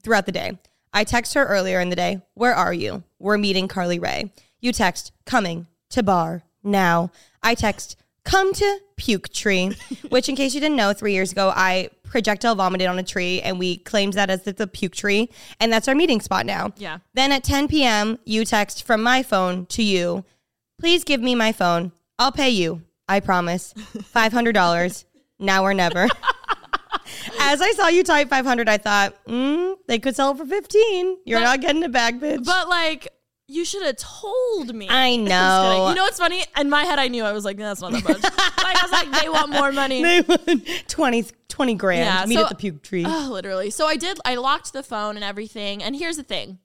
[0.01, 0.57] throughout the day.
[0.93, 3.03] I text her earlier in the day, Where are you?
[3.19, 4.31] We're meeting Carly Rae.
[4.59, 7.11] You text, Coming to bar now.
[7.41, 9.75] I text, Come to Puke Tree,
[10.09, 13.41] which, in case you didn't know, three years ago, I projectile vomited on a tree
[13.41, 15.29] and we claimed that as the, puke tree.
[15.59, 16.71] And that's our meeting spot now.
[16.77, 16.99] Yeah.
[17.15, 20.23] Then at 10 p.m., you text from my phone to you,
[20.79, 21.91] Please give me my phone.
[22.19, 22.81] I'll pay you.
[23.07, 23.73] I promise.
[24.13, 25.05] $500.
[25.39, 26.07] Now or never.
[27.39, 31.17] As I saw you type 500, I thought, mm, they could sell it for 15.
[31.25, 32.45] You're But- not getting it back, bitch.
[32.45, 33.07] But like,
[33.47, 34.87] you should have told me.
[34.89, 35.89] I know.
[35.89, 36.43] You know what's funny?
[36.59, 38.23] In my head, I knew I was like, that's not that much.
[38.23, 40.01] like I was like, they want more money.
[40.01, 41.99] they want 20, 20 grand.
[42.05, 43.03] Yeah, Meet so- at the puke tree.
[43.05, 43.69] Oh, literally.
[43.69, 44.17] So I did.
[44.25, 45.83] I locked the phone and everything.
[45.83, 46.59] And here's the thing.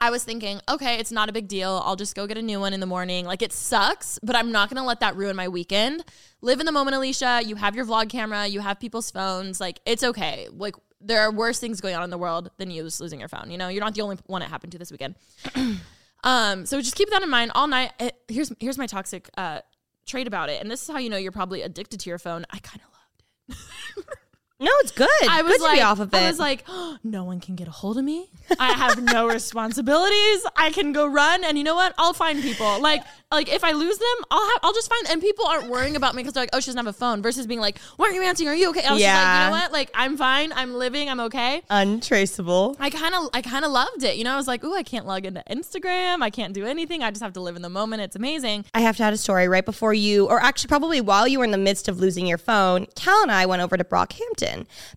[0.00, 1.82] I was thinking, okay, it's not a big deal.
[1.84, 3.24] I'll just go get a new one in the morning.
[3.24, 6.04] Like it sucks, but I'm not gonna let that ruin my weekend.
[6.40, 7.42] Live in the moment, Alicia.
[7.44, 9.60] You have your vlog camera, you have people's phones.
[9.60, 10.48] Like it's okay.
[10.52, 13.28] Like there are worse things going on in the world than you just losing your
[13.28, 13.50] phone.
[13.50, 15.16] You know, you're not the only one it happened to this weekend.
[16.24, 17.92] um, so just keep that in mind all night.
[17.98, 19.60] It, here's here's my toxic uh,
[20.06, 22.44] trait about it, and this is how you know you're probably addicted to your phone.
[22.50, 23.60] I kind of loved
[24.08, 24.18] it.
[24.60, 25.08] No, it's good.
[25.28, 26.16] I was good like, off of it.
[26.16, 28.28] I was like, oh, no one can get a hold of me.
[28.58, 30.44] I have no responsibilities.
[30.56, 31.94] I can go run, and you know what?
[31.96, 32.80] I'll find people.
[32.82, 35.10] Like, like if I lose them, I'll have, I'll just find.
[35.10, 37.22] And people aren't worrying about me because they're like, oh, she doesn't have a phone.
[37.22, 38.48] Versus being like, why aren't you answering?
[38.48, 38.82] Are you okay?
[38.82, 39.44] I was just like, Yeah.
[39.44, 39.72] you know what?
[39.72, 40.52] Like, I'm fine.
[40.52, 41.08] I'm living.
[41.08, 41.62] I'm okay.
[41.70, 42.76] Untraceable.
[42.80, 44.16] I kind of, I kind of loved it.
[44.16, 46.20] You know, I was like, ooh, I can't log into Instagram.
[46.22, 47.04] I can't do anything.
[47.04, 48.02] I just have to live in the moment.
[48.02, 48.64] It's amazing.
[48.74, 51.44] I have to add a story right before you, or actually probably while you were
[51.44, 52.86] in the midst of losing your phone.
[52.96, 54.47] Cal and I went over to Brockhampton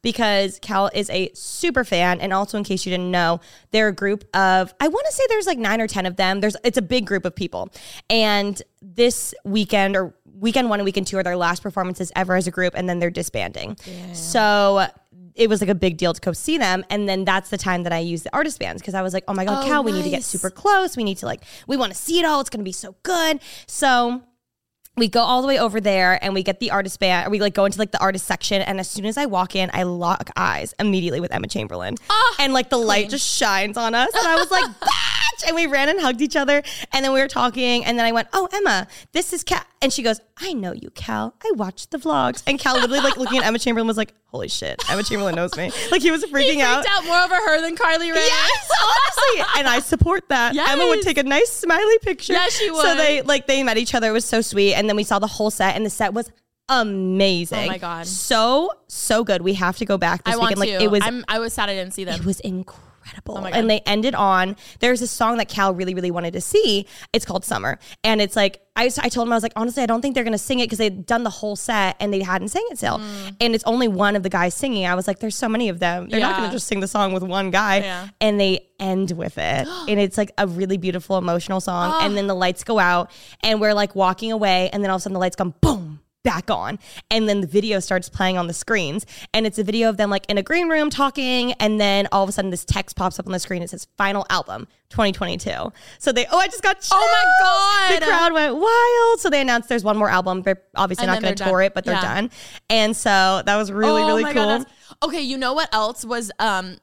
[0.02, 3.39] because Cal is a super fan, and also in case you didn't know,
[3.72, 6.39] they're a group of I want to say there's like nine or ten of them.
[6.41, 7.70] There's it's a big group of people,
[8.10, 12.47] and this weekend or weekend one and weekend two are their last performances ever as
[12.47, 13.78] a group, and then they're disbanding.
[14.14, 14.88] So.
[15.34, 16.84] It was like a big deal to go see them.
[16.89, 19.24] And then that's the time that I used the artist bands because I was like,
[19.30, 20.97] oh my God, Oh, Cal, we need to get super close.
[20.97, 22.41] We need to like, we want to see it all.
[22.41, 23.39] It's going to be so good.
[23.66, 24.22] So
[24.98, 27.39] we go all the way over there and we get the artist band or we
[27.39, 29.84] like go into like the artist section and as soon as i walk in i
[29.84, 31.96] lock eyes immediately with emma chamberlain.
[32.10, 34.66] Ah, and like the light just shines on us and i was like
[35.42, 35.48] Batch!
[35.48, 36.62] and we ran and hugged each other
[36.94, 39.92] and then we were talking and then i went oh emma this is cal and
[39.92, 43.39] she goes i know you cal i watched the vlogs and cal literally like looking
[43.39, 46.54] at emma chamberlain was like holy shit emma chamberlain knows me like he was freaking
[46.54, 48.18] He out freaked out more over her than Carly Rae.
[48.18, 50.56] Yes, honestly, and I support that.
[50.56, 52.34] Emma would take a nice smiley picture.
[52.34, 52.82] Yeah, she would.
[52.82, 54.10] So they like they met each other.
[54.10, 56.32] It was so sweet, and then we saw the whole set, and the set was
[56.70, 57.66] amazing.
[57.66, 58.08] Oh my God.
[58.08, 59.42] so so good.
[59.42, 60.72] We have to go back this I want weekend.
[60.72, 60.86] Like to.
[60.86, 62.20] it was, I'm, I was sad I didn't see them.
[62.20, 62.91] it was incredible.
[63.28, 66.86] Oh and they ended on there's a song that Cal really really wanted to see.
[67.14, 69.86] It's called Summer, and it's like I, I told him I was like honestly I
[69.86, 72.49] don't think they're gonna sing it because they'd done the whole set and they hadn't
[72.49, 73.36] sang it still, Mm.
[73.41, 74.86] and it's only one of the guys singing.
[74.86, 76.08] I was like there's so many of them.
[76.10, 78.08] They're not gonna just sing the song with one guy, Yeah.
[78.22, 82.04] and they end with it, and it's like a really beautiful emotional song.
[82.04, 83.12] And then the lights go out,
[83.43, 85.91] and we're like walking away, and then all of a sudden the lights come boom
[86.24, 86.80] back on.
[87.10, 89.06] And then the video starts playing on the screens.
[89.34, 91.54] And it's a video of them like in a green room talking.
[91.54, 93.62] And then all of a sudden this text pops up on the screen.
[93.64, 96.90] It says final album 2022 so they oh i just got chills.
[96.92, 98.02] Oh my God.
[98.02, 99.20] the crowd went wild.
[99.22, 100.42] So they announced there's one more album.
[100.42, 101.66] They're obviously And not going to tour done.
[101.68, 102.02] it but they're Yeah.
[102.16, 102.30] done.
[102.70, 104.44] And so that was really Oh really my cool.
[104.60, 104.66] God,
[105.04, 106.78] okay, you know what else was um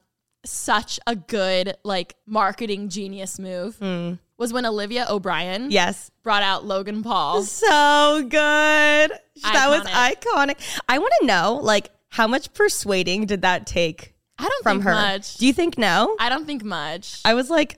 [0.45, 4.13] such a good like marketing genius move Hmm.
[4.37, 7.43] was when Olivia O'Brien yes brought out Logan Paul.
[7.43, 9.11] so good
[9.43, 10.15] that was Iconic.
[10.57, 14.77] iconic i want to know like how much persuading did that take I don't from
[14.77, 15.35] think her much.
[15.37, 17.19] do you think no I don't think much.
[17.25, 17.77] I was like,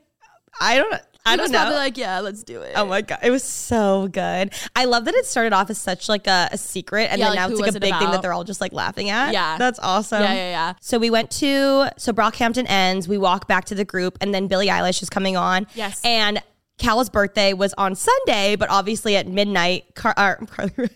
[0.59, 1.59] I don't, I don't know.
[1.59, 2.73] probably like, yeah, let's do it.
[2.75, 4.53] oh my god, it was so good.
[4.75, 7.35] I love that it started off as such like a, a secret, and Yeah, then
[7.35, 9.33] like, now it's like a big thing that they're all just like laughing at.
[9.33, 9.57] Yeah.
[9.57, 10.21] that's awesome.
[10.23, 10.73] Yeah, yeah, yeah.
[10.81, 13.07] So we went to so Brockhampton ends.
[13.07, 15.67] We walk back to the group, and then Billie Eilish is coming on.
[15.75, 16.01] Yes.
[16.03, 16.41] and
[16.77, 20.89] Cal's birthday was on Sunday, but obviously at midnight, Car- uh, Carly Rae.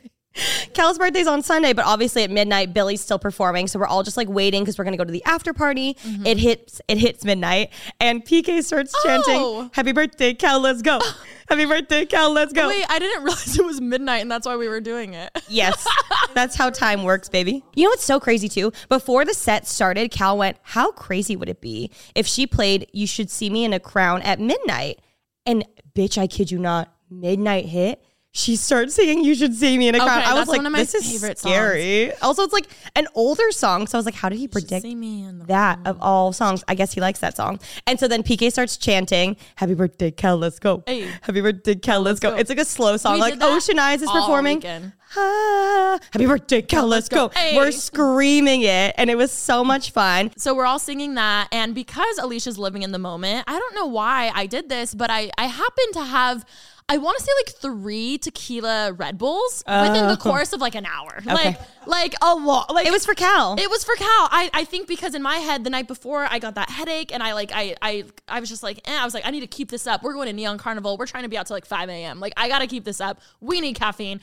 [0.74, 3.68] Cal's birthday's on Sunday, but obviously at midnight, Billie's still performing.
[3.68, 5.94] So we're all just like waiting because we're gonna go to the after party.
[5.96, 6.26] Mm-hmm.
[6.26, 9.04] It hits it hits midnight, and PK starts Oh.
[9.06, 10.60] chanting, "Happy birthday, Cal!
[10.60, 11.00] Let's go!
[11.50, 12.32] Happy birthday, Cal!
[12.32, 15.14] Let's go!" Wait, I didn't realize it was midnight and that's why we were doing
[15.14, 15.32] it.
[15.48, 15.88] Yes,
[16.34, 17.64] that's how time works, baby.
[17.76, 18.72] You know what's so crazy too?
[18.90, 23.06] Before the set started, Cal went, How crazy would it be if she played You
[23.08, 25.00] Should See Me in a Crown at midnight?
[25.46, 25.64] And
[25.96, 28.04] bitch, I kid you not, midnight hit.
[28.38, 30.18] She starts singing "You Should See Me in a crowd.
[30.22, 33.08] Okay, I was like, one of my "This is favorite scary." Also, it's like an
[33.16, 35.80] older song, so I was like, "How did he predict See me in the that
[35.86, 37.62] of all songs?" I guess he likes that song.
[37.88, 40.84] And so then PK starts chanting, "Happy birthday, Cal, let's go!
[40.86, 41.08] Hey.
[41.22, 42.32] Happy birthday, Cal, let's, go.
[42.32, 42.36] go.
[42.38, 44.58] It's like a slow song, We like Ocean Eyes is performing.
[44.58, 44.92] weekend.
[45.16, 47.30] Ah, happy birthday, Cal, let's go.
[47.30, 47.56] Hey.
[47.56, 50.32] We're screaming it, and it was so much fun.
[50.38, 53.86] So we're all singing that, and because Alicia's living in the moment, I don't know
[53.86, 56.46] why I did this, but I I happen to have.
[56.88, 60.86] I want to say like three tequila Red Bulls within the course of like an
[60.86, 62.72] hour, like like a lot.
[62.74, 62.90] Like Oh.
[62.90, 63.56] It was for Cal.
[63.58, 64.08] It was for Cal.
[64.08, 67.24] I, I think because in my head the night before I got that headache and
[67.24, 69.48] I like I I I was just like eh, I was like I need to
[69.48, 70.04] keep this up.
[70.04, 70.96] We're going to Neon Carnival.
[70.98, 72.20] We're trying to be out till like five a.m.
[72.20, 73.20] Like I got to keep this up.
[73.42, 74.22] We need caffeine.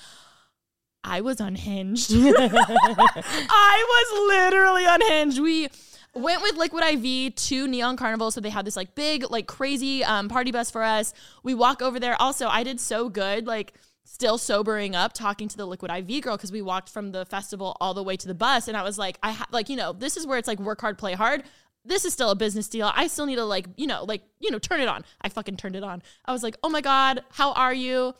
[1.02, 2.12] I was unhinged.
[2.14, 5.40] I was literally unhinged.
[5.40, 5.68] We
[6.14, 10.04] went with Liquid IV to Neon Carnival, so they had this like big, like crazy
[10.04, 11.14] um, party bus for us.
[11.42, 12.20] We walk over there.
[12.20, 16.36] Also, I did so good, like still sobering up, talking to the Liquid IV girl
[16.36, 18.98] because we walked from the festival all the way to the bus, and I was
[18.98, 21.44] like, I ha- like you know this is where it's like work hard, play hard.
[21.84, 22.90] this is still a business deal.
[22.94, 25.04] I still need to like, you know, like, you know, turn it on.
[25.20, 26.02] I fucking turned it on.
[26.24, 28.14] I was like, oh my God, how are you?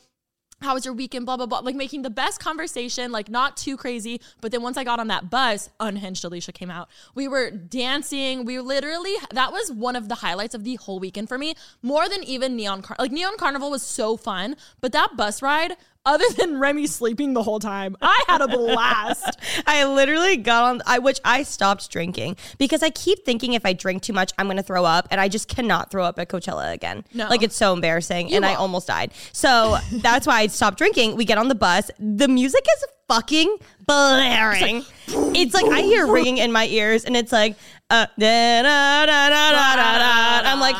[0.63, 1.25] How was your weekend?
[1.25, 1.59] Blah, blah, blah.
[1.59, 4.21] Like making the best conversation, like not too crazy.
[4.41, 6.89] But then once I got on that bus, Unhinged Alicia came out.
[7.15, 8.45] We were dancing.
[8.45, 12.09] We literally, that was one of the highlights of the whole weekend for me, more
[12.09, 14.55] than even Neon Car- Like Neon Carnival was so fun.
[14.81, 15.75] But that bus ride,
[16.05, 19.39] other than Remy sleeping the whole time, I had a blast.
[19.67, 23.73] I literally got on I which I stopped drinking because I keep thinking if I
[23.73, 26.29] drink too much I'm going to throw up and I just cannot throw up at
[26.29, 27.05] Coachella again.
[27.13, 27.27] No.
[27.27, 28.59] Like it's so embarrassing and I won't.
[28.61, 29.11] almost died.
[29.31, 31.15] So that's why I stopped drinking.
[31.15, 31.89] We get on the bus.
[31.99, 34.83] The music is fucking blaring.
[35.07, 37.55] It's like, I hear ringing in my ears and it's like
[37.93, 40.49] uh, da, da, da.
[40.49, 40.75] I'm like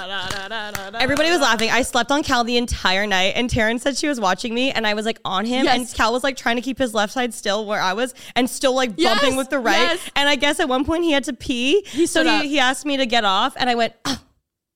[1.01, 1.69] Everybody was laughing.
[1.69, 4.85] I slept on Cal the entire night, and Taryn said she was watching me, and
[4.87, 5.75] I was like on him, Yes.
[5.75, 8.49] and Cal was like trying to keep his left side still where I was, and
[8.49, 9.77] still like Yes, bumping with the right.
[9.77, 9.99] yes.
[10.15, 12.97] And I guess at one point he had to pee, so he, he asked me
[12.97, 14.19] to get off, and I went, "Oh,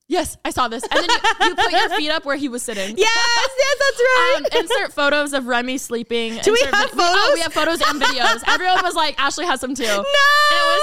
[0.09, 0.83] Yes, I saw this.
[0.83, 2.97] And then you, you put your feet up where he was sitting.
[2.97, 4.35] yes, yes, that's right.
[4.53, 6.37] Um, insert photos of Remy sleeping.
[6.43, 7.33] Do we have vi- oh, photos?
[7.33, 8.41] we have photos and videos.
[8.47, 9.83] Everyone was like, Ashley has some too.
[9.83, 9.99] No.
[9.99, 10.05] It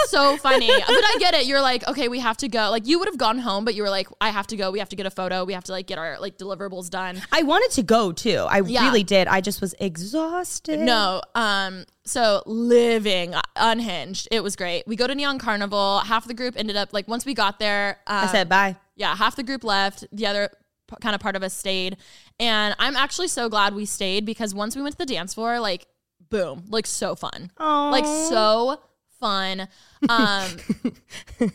[0.02, 0.66] was so funny.
[0.68, 1.46] But I get it.
[1.46, 2.68] You're like, okay, we have to go.
[2.70, 4.70] Like you would have gone home, but you were like, I have to go.
[4.70, 5.44] We have to get a photo.
[5.44, 7.22] We have to like get our like deliverables done.
[7.32, 8.44] I wanted to go too.
[8.48, 8.84] I Yeah.
[8.84, 9.26] really did.
[9.26, 10.80] I just was exhausted.
[10.80, 11.22] No.
[11.34, 11.84] Um.
[12.04, 14.28] So living unhinged.
[14.30, 14.86] It was great.
[14.86, 16.00] We go to Neon Carnival.
[16.00, 17.98] Half the group ended up like once we got there.
[18.06, 18.76] Um, I said bye.
[18.96, 20.04] Yeah, half the group left.
[20.12, 20.50] The other
[20.88, 21.96] p- kind of part of us stayed.
[22.40, 25.58] And I'm actually so glad we stayed because once we went to the dance floor,
[25.60, 25.86] like,
[26.30, 27.50] boom, like so fun.
[27.58, 28.80] Like so
[29.20, 29.68] fun.
[30.08, 30.48] Um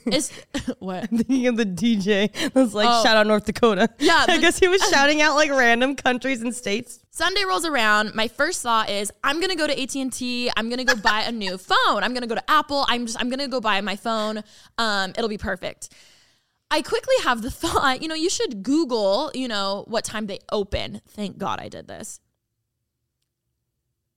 [0.05, 0.31] it's
[0.79, 1.03] what?
[1.11, 3.03] I'm Thinking of the DJ was like, Oh.
[3.03, 3.89] shout out North Dakota.
[3.99, 6.99] Yeah, I guess he was shouting out like random countries and states.
[7.11, 8.15] Sunday rolls around.
[8.15, 10.49] My first thought is I'm gonna go to AT and.
[10.57, 12.03] I'm gonna go buy a new phone.
[12.03, 12.85] I'm gonna go to Apple.
[12.87, 14.43] I'm just I'm gonna go buy my phone.
[14.77, 15.89] Um, it'll be perfect.
[16.71, 20.39] I quickly have the thought, you know, you should Google, you know, what time they
[20.51, 21.01] open.
[21.07, 22.19] Thank God I did this.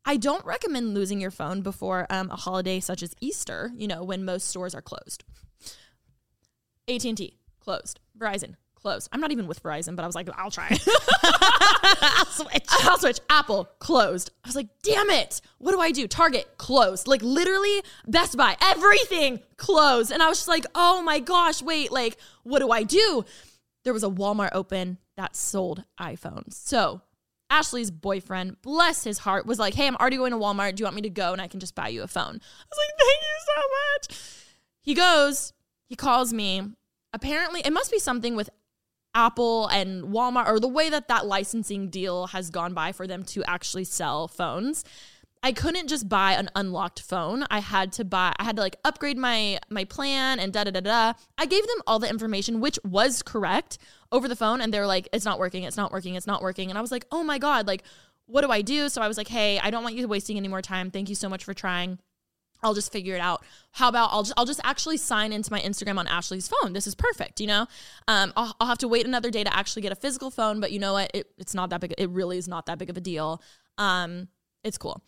[0.04, 3.70] I don't recommend losing your phone before um, a holiday such as Easter.
[3.76, 5.24] You know, when most stores are closed.
[6.88, 8.00] AT and T closed.
[8.18, 9.08] Verizon closed.
[9.12, 10.68] I'm not even with Verizon, but I was like, I'll try.
[12.02, 12.66] I'll switch.
[12.68, 13.20] I'll switch.
[13.30, 14.30] Apple closed.
[14.44, 15.40] I was like, damn it.
[15.58, 16.06] What do I do?
[16.08, 17.06] Target closed.
[17.06, 20.10] Like literally Best Buy, everything closed.
[20.10, 23.24] And I was just like, oh my gosh, wait, like, what do I do?
[23.84, 26.54] There was a Walmart open that sold iPhones.
[26.54, 27.02] So
[27.50, 30.74] Ashley's boyfriend, bless his heart, was like, hey, I'm already going to Walmart.
[30.74, 32.22] Do you want me to go and I can just buy you a phone?
[32.22, 34.28] I was like, thank you so much.
[34.80, 35.52] He goes,
[35.84, 36.62] he calls me.
[37.12, 38.48] Apparently, it must be something with
[39.14, 43.24] Apple and Walmart or the way that that licensing deal has gone by for them
[43.24, 44.84] to actually sell phones.
[45.44, 47.44] I couldn't just buy an unlocked phone.
[47.50, 50.70] I had to buy I had to like upgrade my my plan and da da
[50.70, 51.12] da da.
[51.36, 53.78] I gave them all the information which was correct
[54.12, 56.42] over the phone and they were like it's not working, it's not working, it's not
[56.42, 56.70] working.
[56.70, 57.82] And I was like, "Oh my god, like
[58.26, 60.48] what do I do?" So I was like, "Hey, I don't want you wasting any
[60.48, 60.90] more time.
[60.90, 61.98] Thank you so much for trying."
[62.62, 63.44] I'll just figure it out.
[63.72, 66.72] How about I'll just I'll just actually sign into my Instagram on Ashley's phone.
[66.72, 67.66] This is perfect, you know.
[68.08, 70.72] Um, I'll, I'll have to wait another day to actually get a physical phone, but
[70.72, 71.10] you know what?
[71.14, 71.94] It, it's not that big.
[71.98, 73.42] It really is not that big of a deal.
[73.78, 74.28] Um,
[74.62, 75.02] it's cool.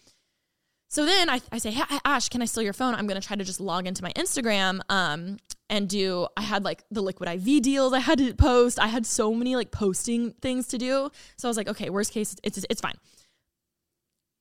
[0.89, 2.95] So then I, I say, hey, Ash, can I steal your phone?
[2.95, 5.39] I'm gonna try to just log into my Instagram um,
[5.69, 6.27] and do.
[6.37, 8.79] I had like the Liquid IV deals I had to post.
[8.79, 11.11] I had so many like posting things to do.
[11.37, 12.95] So I was like, okay, worst case, it's it's fine.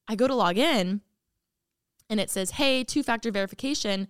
[0.08, 1.02] I go to log in
[2.10, 4.08] and it says, hey, two factor verification,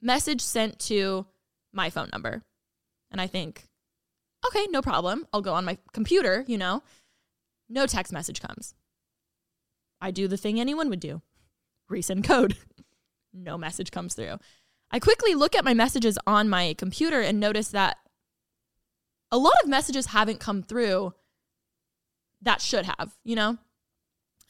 [0.00, 1.26] message sent to
[1.72, 2.42] my phone number.
[3.10, 3.68] And I think,
[4.46, 5.26] okay, no problem.
[5.32, 6.82] I'll go on my computer, you know.
[7.68, 8.74] No text message comes.
[10.00, 11.22] I do the thing anyone would do
[11.90, 12.56] resend code.
[13.32, 14.38] no message comes through.
[14.90, 17.98] I quickly look at my messages on my computer and notice that
[19.30, 21.14] a lot of messages haven't come through
[22.42, 23.56] that should have, you know?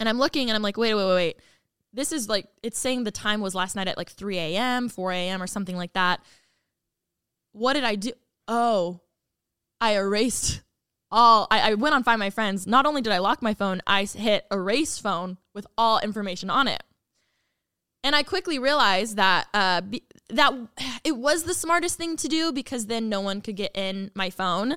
[0.01, 1.37] And I'm looking and I'm like, wait, wait, wait, wait.
[1.93, 5.13] This is like, it's saying the time was last night at like 3 a.m., 4
[5.13, 6.21] a.m., or something like that.
[7.53, 8.13] What did I do?
[8.49, 9.01] Oh,
[9.81, 10.63] I erased
[11.11, 11.47] all.
[11.51, 12.67] I, I went on Find My Friends.
[12.67, 16.67] Not only did I lock my phone, I hit erase phone with all information on
[16.67, 16.83] it.
[18.05, 20.53] And I quickly realized that uh, be, that
[21.05, 24.31] it was the smartest thing to do because then no one could get in my
[24.31, 24.77] phone.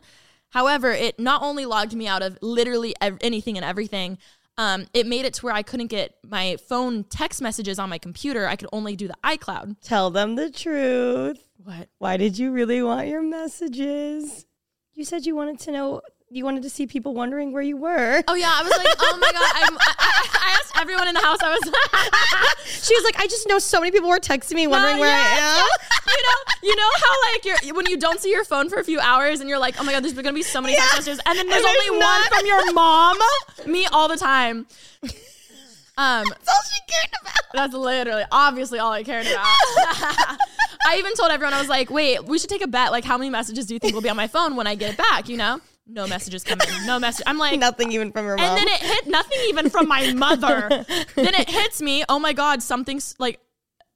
[0.50, 4.18] However, it not only logged me out of literally ev- anything and everything,
[4.58, 7.98] um, it made it to where I couldn't get my phone text messages on my
[7.98, 8.48] computer.
[8.48, 9.78] I could only do the iCloud.
[9.82, 11.40] Tell them the truth.
[11.64, 11.90] What?
[11.98, 14.46] Why did you really want your messages?
[14.94, 16.02] You said you wanted to know,
[16.36, 18.22] you wanted to see people wondering where you were.
[18.28, 19.52] Oh yeah, I was like, oh my god!
[19.56, 21.38] I'm, I, I, asked everyone in the house.
[21.42, 21.64] I was
[22.86, 25.40] She was like, I just know so many people were texting me wondering where yes,
[25.40, 25.68] I am.
[26.12, 28.84] you know, you know how like you're when you don't see your phone for a
[28.84, 31.22] few hours and you're like, oh my god, there's gonna be so many text messages,
[31.26, 33.18] and then there's And only there's one from your mom.
[33.66, 34.68] Me all the time.
[35.98, 37.34] Um, That's all she cared about.
[37.54, 39.46] that's literally, obviously, all I cared about.
[40.88, 42.92] I even told everyone I was like, wait, we should take a bet.
[42.92, 44.92] Like, how many messages do you think will be on my phone when I get
[44.92, 45.30] it back?
[45.30, 47.24] You know, no messages coming, no message.
[47.28, 48.46] I'm like, Nothing even from her mom.
[48.46, 50.68] and then it hit nothing even from my mother.
[51.16, 52.04] then it hits me.
[52.10, 53.40] Oh my god, something's like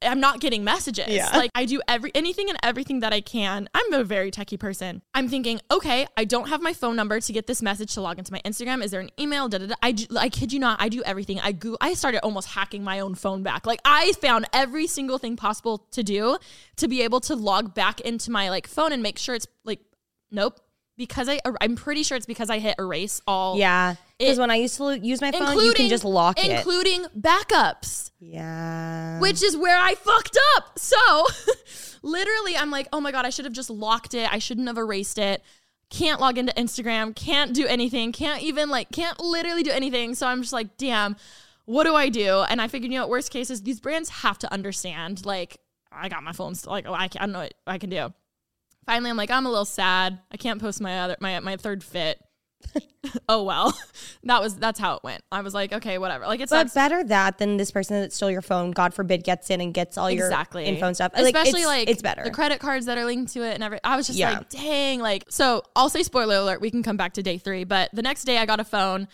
[0.01, 1.09] I'm not getting messages.
[1.09, 1.29] Yeah.
[1.35, 3.67] Like I do every anything and everything that I can.
[3.73, 5.01] I'm a very techie person.
[5.13, 8.17] I'm thinking, okay, I don't have my phone number to get this message to log
[8.17, 8.83] into my Instagram.
[8.83, 9.49] Is there an email?
[9.49, 9.75] Da, da, da.
[9.83, 11.39] I, I kid you not, I do everything.
[11.41, 13.65] I go, I started almost hacking my own phone back.
[13.65, 16.37] Like I found every single thing possible to do
[16.77, 19.81] to be able to log back into my like phone and make sure it's like,
[20.31, 20.61] nope.
[20.99, 23.57] Because I, er, I'm pretty sure it's because I hit erase all.
[23.57, 26.51] yeah, because when I used to use my phone, you can just lock it.
[26.51, 29.17] including backups Yeah.
[29.21, 30.77] which is where I fucked up.
[30.77, 30.97] So
[32.03, 34.31] literally, I'm like, oh my God, I should have just locked it.
[34.31, 35.41] I shouldn't have erased it.
[35.89, 40.15] Can't log into Instagram, can't do anything, can't even like, can't literally do anything.
[40.15, 41.15] So I'm just like, damn,
[41.63, 42.43] what do I do?
[42.49, 45.57] And I figured, you know, what, worst case is these brands have to understand, like,
[45.91, 47.89] I got my phone, still, like, oh, I, can, I don't know what I can
[47.89, 48.13] do.
[48.89, 50.19] Finally, I'm like, I'm a little sad.
[50.31, 52.19] I can't post my other, my, my third fit.
[53.29, 53.77] oh well,
[54.23, 55.21] that was that's how it went.
[55.31, 56.25] I was like, okay, whatever.
[56.25, 59.23] Like it's But not better that than this person that stole your phone, God forbid,
[59.23, 61.11] gets in and gets all exactly your info and stuff.
[61.13, 62.23] Especially it's, like it's better.
[62.23, 63.79] the credit cards that are linked to it and every.
[63.83, 64.39] I was just Yeah.
[64.39, 65.61] like, dang, like so.
[65.75, 66.59] I'll say spoiler alert.
[66.59, 69.07] We can come back to day three, but the next day I got a phone.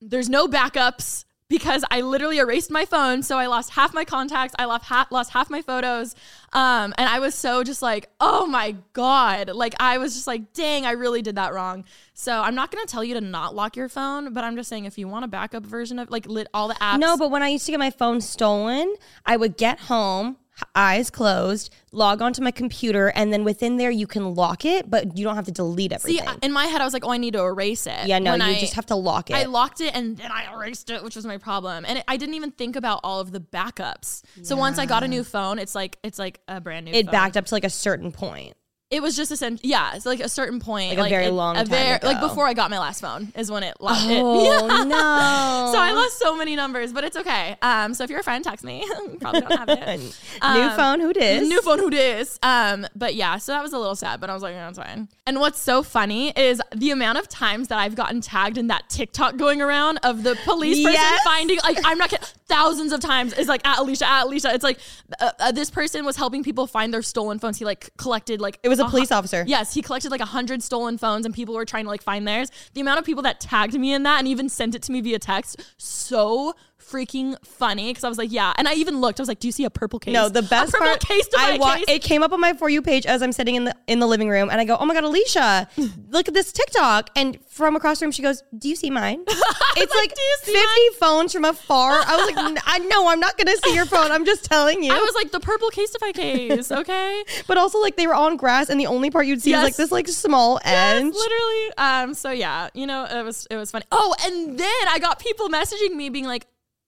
[0.00, 4.54] There's no backups because I literally erased my phone, so I lost half my contacts.
[4.58, 6.14] I lost half lost half my photos,
[6.52, 10.52] um, and I was so just like, oh my god, like I was just like,
[10.52, 11.84] dang, I really did that wrong.
[12.14, 14.86] So I'm not gonna tell you to not lock your phone, but I'm just saying
[14.86, 16.98] if you want a backup version of like lit all the apps.
[16.98, 18.94] no, but when I used to get my phone stolen,
[19.24, 20.36] I would get home,
[20.74, 25.16] eyes closed, log onto my computer, and then within there you can lock it, but
[25.16, 26.26] you don't have to delete everything.
[26.26, 28.32] See, in my head, I was like, "Oh, I need to erase it." yeah, no,
[28.32, 29.34] When you I- just have to lock it.
[29.36, 31.84] I locked it and then I erased it, which was my problem.
[31.86, 34.22] And it, I didn't even think about all of the backups.
[34.42, 36.92] So once I got a new phone, it's like it's like a brand new.
[36.92, 37.12] it phone.
[37.12, 38.54] backed up to like a certain point.
[38.96, 41.32] It was just a sen- yeah, it's like a certain point, Like a very it-
[41.32, 41.98] long a ago.
[42.02, 44.86] like before I got my last phone is when it locked Oh it.
[44.86, 44.96] no!
[45.76, 47.56] So I lost so many numbers, but it's okay.
[47.60, 48.86] Um, so if you're a friend, text me.
[49.20, 50.00] Probably don't have it.
[50.00, 51.00] new Um, phone.
[51.00, 51.46] Who dis?
[51.48, 52.38] New phone, who dis?
[52.42, 54.78] Um, but yeah, so that was a little sad, but I was like, yeah, that's
[54.78, 55.08] fine.
[55.26, 58.88] And what's so funny is the amount of times that I've gotten tagged in that
[58.88, 61.20] TikTok going around of the police person Yes.
[61.24, 64.54] finding, like, I'm not kidding, thousands of times is like at Alicia, at Alicia.
[64.54, 64.78] It's like
[65.20, 67.58] uh, uh, this person was helping people find their stolen phones.
[67.58, 69.44] He like collected like It was a hu- police officer.
[69.46, 72.26] Yes, he collected like a hundred stolen phones, and people were trying to like find
[72.26, 72.50] theirs.
[72.74, 75.00] The amount of people that tagged me in that and even sent it to me
[75.00, 76.54] via text, so
[76.90, 77.90] freaking funny.
[77.90, 79.20] Because I was like, yeah, and I even looked.
[79.20, 80.12] I was like, do you see a purple case?
[80.14, 81.00] No, the best a purple part.
[81.00, 81.84] case to I wa- case.
[81.88, 84.06] it came up on my for you page as I'm sitting in the in the
[84.06, 85.68] living room, and I go, "Oh my god, Alicia,
[86.10, 89.24] look at this TikTok!" And from across the room, she goes, "Do you see mine?"
[89.78, 92.00] It's like, "Do you see 50 phones from afar.
[92.06, 94.10] I was like, "I know, I'm not gonna see your phone.
[94.10, 97.22] I'm just telling you." I was like, the purple case Casetify case, okay?
[97.46, 99.60] but also, like, they were on grass, and the only part you'd see Yes.
[99.60, 101.12] is like this, like small Yes, edge.
[101.14, 101.72] literally.
[101.78, 103.84] Um, so yeah, you know, it was it was funny.
[103.92, 106.46] Oh, and then I got people messaging me being like,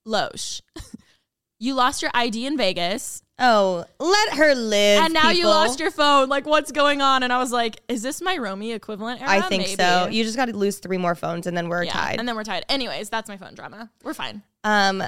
[0.09, 0.61] Loesch,
[1.59, 3.21] you lost your ID in Vegas.
[3.41, 5.03] Oh, let her live.
[5.03, 6.27] and now you lost your phone.
[6.27, 7.23] Like, what's going on?
[7.23, 9.29] And I was like, is this my Romy equivalent era?
[9.31, 9.75] I think Maybe.
[9.75, 10.07] so.
[10.07, 12.19] You just got to lose three more phones, and then we're yeah, tied.
[12.19, 12.65] And then we're tied.
[12.67, 13.89] Anyways, that's my phone drama.
[14.03, 14.43] We're fine.
[14.65, 15.03] um,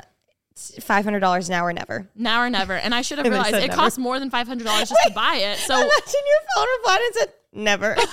[0.80, 2.08] five hundred dollars an hour, never.
[2.16, 2.74] Now or never.
[2.74, 3.74] And I should have realized it never.
[3.74, 5.58] costs more than five hundred dollars just to buy it.
[5.58, 7.96] So Imagine your phone replied and said, "Never."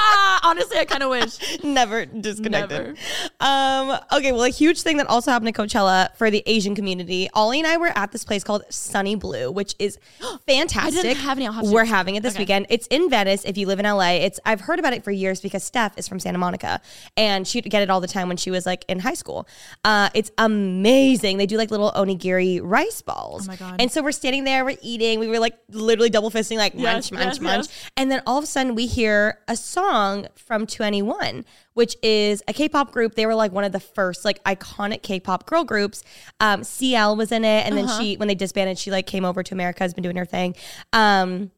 [0.42, 1.62] honestly, I kind of wish.
[1.62, 2.78] Never disconnected.
[2.80, 2.94] Never.
[3.40, 7.28] Um, okay, well, a huge thing that also happened at Coachella for the Asian community.
[7.34, 9.98] Ollie and I were at this place called Sunny Blue, which is
[10.46, 11.16] fantastic.
[11.18, 11.46] have any.
[11.46, 12.42] I'll have to- we're having it this Okay.
[12.42, 12.66] weekend.
[12.70, 13.44] It's in Venice.
[13.44, 16.08] If you live in LA, it's I've heard about it for years because Steph is
[16.08, 16.80] from Santa Monica,
[17.16, 19.46] and she'd get it all the time when she was like in high school.
[19.84, 21.36] Uh, it's amazing.
[21.38, 23.46] They do like little onigiri rice balls.
[23.46, 23.76] Oh my God.
[23.80, 25.18] And so we're standing there, we're eating.
[25.20, 27.66] We were like literally double fisting, like Yes, munch, munch, yes, munch.
[27.66, 27.90] yes.
[27.96, 31.44] And then all of a sudden we hear a song from 2NE1,
[31.74, 33.14] which is a K-pop group.
[33.14, 36.02] They were like one of the first like iconic K-pop girl groups.
[36.40, 38.00] Um, CL was in it, and then Uh-huh.
[38.00, 40.54] she when they disbanded, she like came over to America, has been doing her thing.
[40.92, 41.50] Um,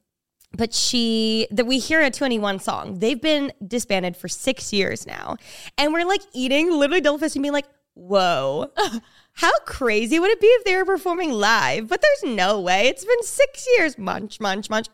[0.54, 2.98] but she that we hear a 2NE1 song.
[2.98, 5.36] They've been disbanded for six years now,
[5.78, 8.70] and we're like eating, literally double fisting, being like, "Whoa."
[9.36, 11.88] How crazy would it be if they were performing live?
[11.88, 12.88] But there's no way.
[12.88, 13.96] It's been six years.
[13.96, 14.88] Munch, munch, munch.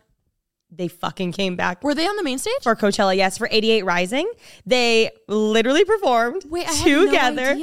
[0.70, 2.52] They fucking came back Were they on the main stage?
[2.62, 4.30] for Coachella, yes, for 88 Rising.
[4.66, 7.56] They literally performed Wait, I had no together.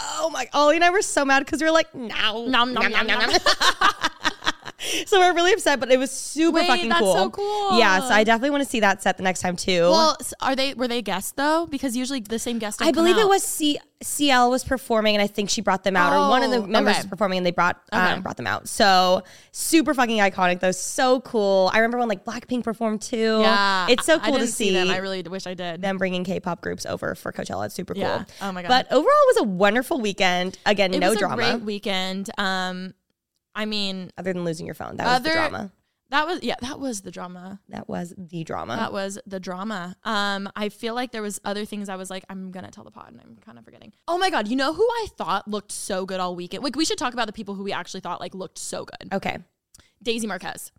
[0.00, 2.46] Oh my, Ollie and I were so mad because we were like, no.
[2.46, 3.30] Nom, nom, nom, nom, nom.
[5.06, 7.14] so we're really upset, but it was super Wait, fucking that's cool.
[7.14, 7.78] so cool.
[7.78, 9.82] Yeah, so I definitely want to see that set the next time too.
[9.82, 11.66] Well, s- are they were they guests though?
[11.66, 12.78] Because usually the same guests.
[12.78, 15.96] Don't I believe it was C- CL was performing, and I think she brought them
[15.96, 17.00] out, or one of the Oh, members okay.
[17.00, 18.00] was performing, and they brought Okay.
[18.12, 18.68] um, brought them out.
[18.68, 20.70] So super fucking iconic, though.
[20.70, 21.70] So cool.
[21.72, 23.38] I remember when like Blackpink performed too.
[23.42, 24.88] Yeah, it's so I- cool to didn't see them.
[24.90, 25.82] I really wish I did.
[25.82, 27.66] them bringing K-pop groups over for Coachella.
[27.66, 28.02] It's super cool.
[28.04, 28.24] Yeah.
[28.40, 28.68] Oh my God.
[28.68, 30.56] But overall, it was a wonderful weekend.
[30.64, 32.30] Again, it no was drama a great weekend.
[32.38, 32.94] Um,
[33.58, 34.96] I mean, other than losing your phone.
[34.96, 35.72] That was the drama.
[36.10, 37.60] that was yeah, that was the drama.
[37.68, 38.76] That was the drama.
[38.76, 39.96] That was the drama.
[40.04, 42.92] Um, I feel like there was other things I was like, I'm gonna tell the
[42.92, 43.92] pod, and I'm kind of forgetting.
[44.06, 46.62] Oh my god, you know who I thought looked so good all weekend?
[46.62, 49.12] Like, we should talk about the people who we actually thought like looked so good.
[49.12, 49.38] okay.
[50.00, 50.70] Daisy Marquez.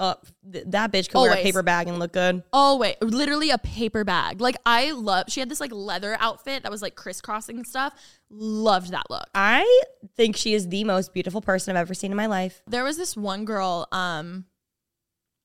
[0.00, 0.14] Uh,
[0.52, 1.44] th- that bitch could wear a Always.
[1.44, 2.42] paper bag and look good.
[2.52, 4.40] Oh wait, literally a paper bag.
[4.40, 5.26] Like I love.
[5.28, 7.94] She had this like leather outfit that was like crisscrossing and stuff.
[8.28, 9.26] Loved that look.
[9.34, 9.82] I
[10.16, 12.60] think she is the most beautiful person I've ever seen in my life.
[12.66, 13.86] There was this one girl.
[13.92, 14.46] Um,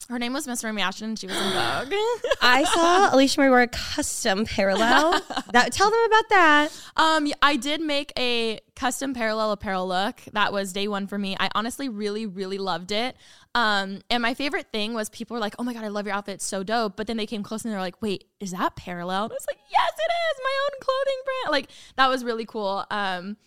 [0.10, 1.10] her name was Miss Remy Ashton.
[1.10, 1.94] and She was in Vogue.
[2.42, 5.22] I saw Alicia Marie wear a custom parallel.
[5.52, 6.70] That tell them about that.
[6.96, 10.22] Um, I did make a custom parallel apparel look.
[10.34, 11.36] That was day one for me.
[11.40, 13.16] I honestly really, really loved it.
[13.56, 16.14] Um, and my favorite thing was people were like, "Oh my god, I love your
[16.14, 18.76] outfit, it's so dope." But then they came close and they're like, "Wait, is that
[18.76, 20.40] parallel?" And I was like, "Yes, it is.
[20.44, 22.86] My own clothing brand." Like that was really cool.
[22.92, 23.38] Um,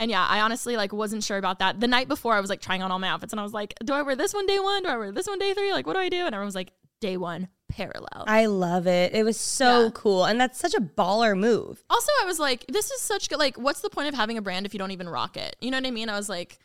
[0.00, 1.78] and yeah, I honestly like wasn't sure about that.
[1.78, 3.74] The night before, I was like trying on all my outfits, and I was like,
[3.84, 4.82] "Do I wear this one day one?
[4.82, 5.72] Do I wear this one day three?
[5.72, 9.14] Like, what do I do?" And everyone was like, "Day one parallel." I love it.
[9.14, 9.90] It was so Yeah.
[9.94, 10.24] cool.
[10.24, 11.84] And that's such a baller move.
[11.88, 13.38] Also, I was like, this is such good.
[13.38, 15.54] Like, what's the point of having a brand if you don't even rock it?
[15.60, 16.08] You know what I mean?
[16.08, 16.58] I was like,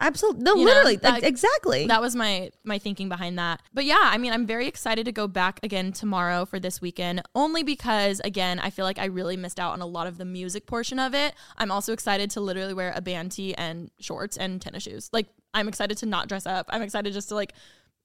[0.00, 0.42] Absolutely.
[0.42, 0.96] No, You know, literally.
[0.96, 1.86] that- exactly.
[1.86, 3.62] that was my my thinking behind that.
[3.72, 7.22] But yeah, I mean, I'm very excited to go back again tomorrow for this weekend,
[7.34, 10.24] only because again, I feel like I really missed out on a lot of the
[10.26, 11.34] music portion of it.
[11.56, 15.08] I'm also excited to literally wear a band tee and shorts and tennis shoes.
[15.12, 16.66] Like, I'm excited to not dress up.
[16.68, 17.54] I'm excited just to like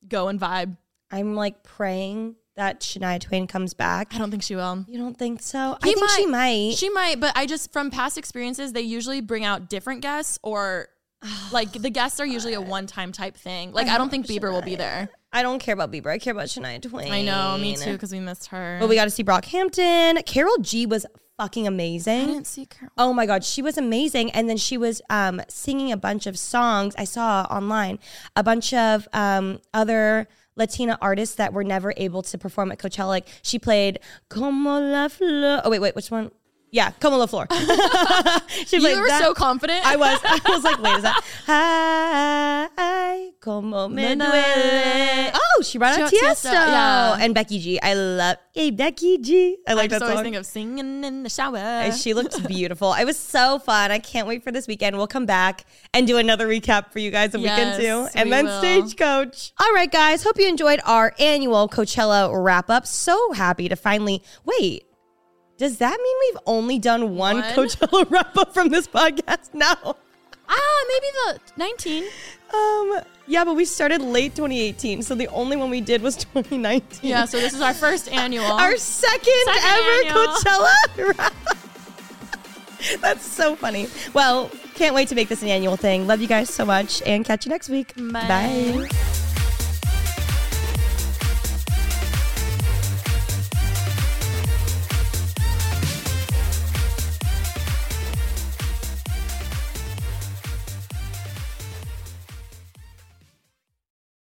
[0.08, 0.78] go and vibe.
[1.12, 4.14] I'm like praying that Shania Twain comes back.
[4.16, 4.86] I don't think she will.
[4.88, 5.78] You don't think so?
[5.84, 6.74] He I think she might.
[6.78, 10.88] She might, but I just from past experiences, they usually bring out different guests or
[11.52, 13.72] like the guests are usually a one time type thing.
[13.72, 15.10] Like I, don't think Bieber will be there.
[15.32, 16.08] I don't care about Bieber.
[16.08, 17.12] I care about Shania Twain.
[17.12, 18.78] I know, me too, because we missed her.
[18.80, 20.26] But we got to see Brockhampton.
[20.26, 21.06] Karol G was
[21.38, 22.22] fucking amazing.
[22.22, 22.92] I didn't see Karol.
[22.98, 24.32] Oh my god, she was amazing.
[24.32, 28.00] And then she was um, singing a bunch of songs I saw online,
[28.36, 33.08] a bunch of um, other Latina artists that were never able to perform at Coachella.
[33.08, 34.00] Like she played
[34.30, 35.62] Como la Flor.
[35.64, 36.32] Oh wait, wait, which one?
[36.74, 37.48] Yeah, Como la Flor.
[38.66, 39.86] she You played were so confident.
[39.86, 40.20] I was.
[40.24, 41.22] I was like, wait, is that?
[42.78, 44.32] Ay, como me Na, na.
[44.32, 45.32] duele.
[45.34, 46.50] Oh, she brought out She Tiesto.
[46.50, 47.18] Tiesto, yeah.
[47.20, 47.80] And Becky G.
[47.82, 49.58] I love, hey, Becky G.
[49.68, 50.24] I like just that always song.
[50.24, 51.58] think of singing in the shower.
[51.58, 52.94] And she looks beautiful.
[52.94, 53.92] It was so fun.
[53.92, 54.96] I can't wait for this weekend.
[54.96, 57.84] We'll come back and do another recap for you guys of weekend two.
[57.84, 58.60] Yes, And we then will.
[58.60, 59.52] Stagecoach.
[59.60, 60.24] All right, guys.
[60.24, 62.88] Hope you enjoyed our annual Coachella wrap up.
[62.88, 64.86] So happy to finally wait.
[65.62, 67.44] Does that mean we've only done one, One?
[67.54, 69.50] Coachella wrap up from this podcast?
[69.54, 69.76] No.
[70.50, 72.04] ah, maybe the 19.
[72.52, 77.08] Um, yeah, but we started late 2018, so the only one we did was 2019.
[77.08, 78.44] Yeah, so this is our first annual.
[78.44, 80.28] Our second, Second ever annual.
[80.34, 81.32] Coachella.
[83.00, 83.88] That's so funny.
[84.14, 86.08] Well, can't wait to make this an annual thing.
[86.08, 87.94] Love you guys so much and catch you next week.
[87.96, 88.28] Bye.
[88.28, 89.31] Bye.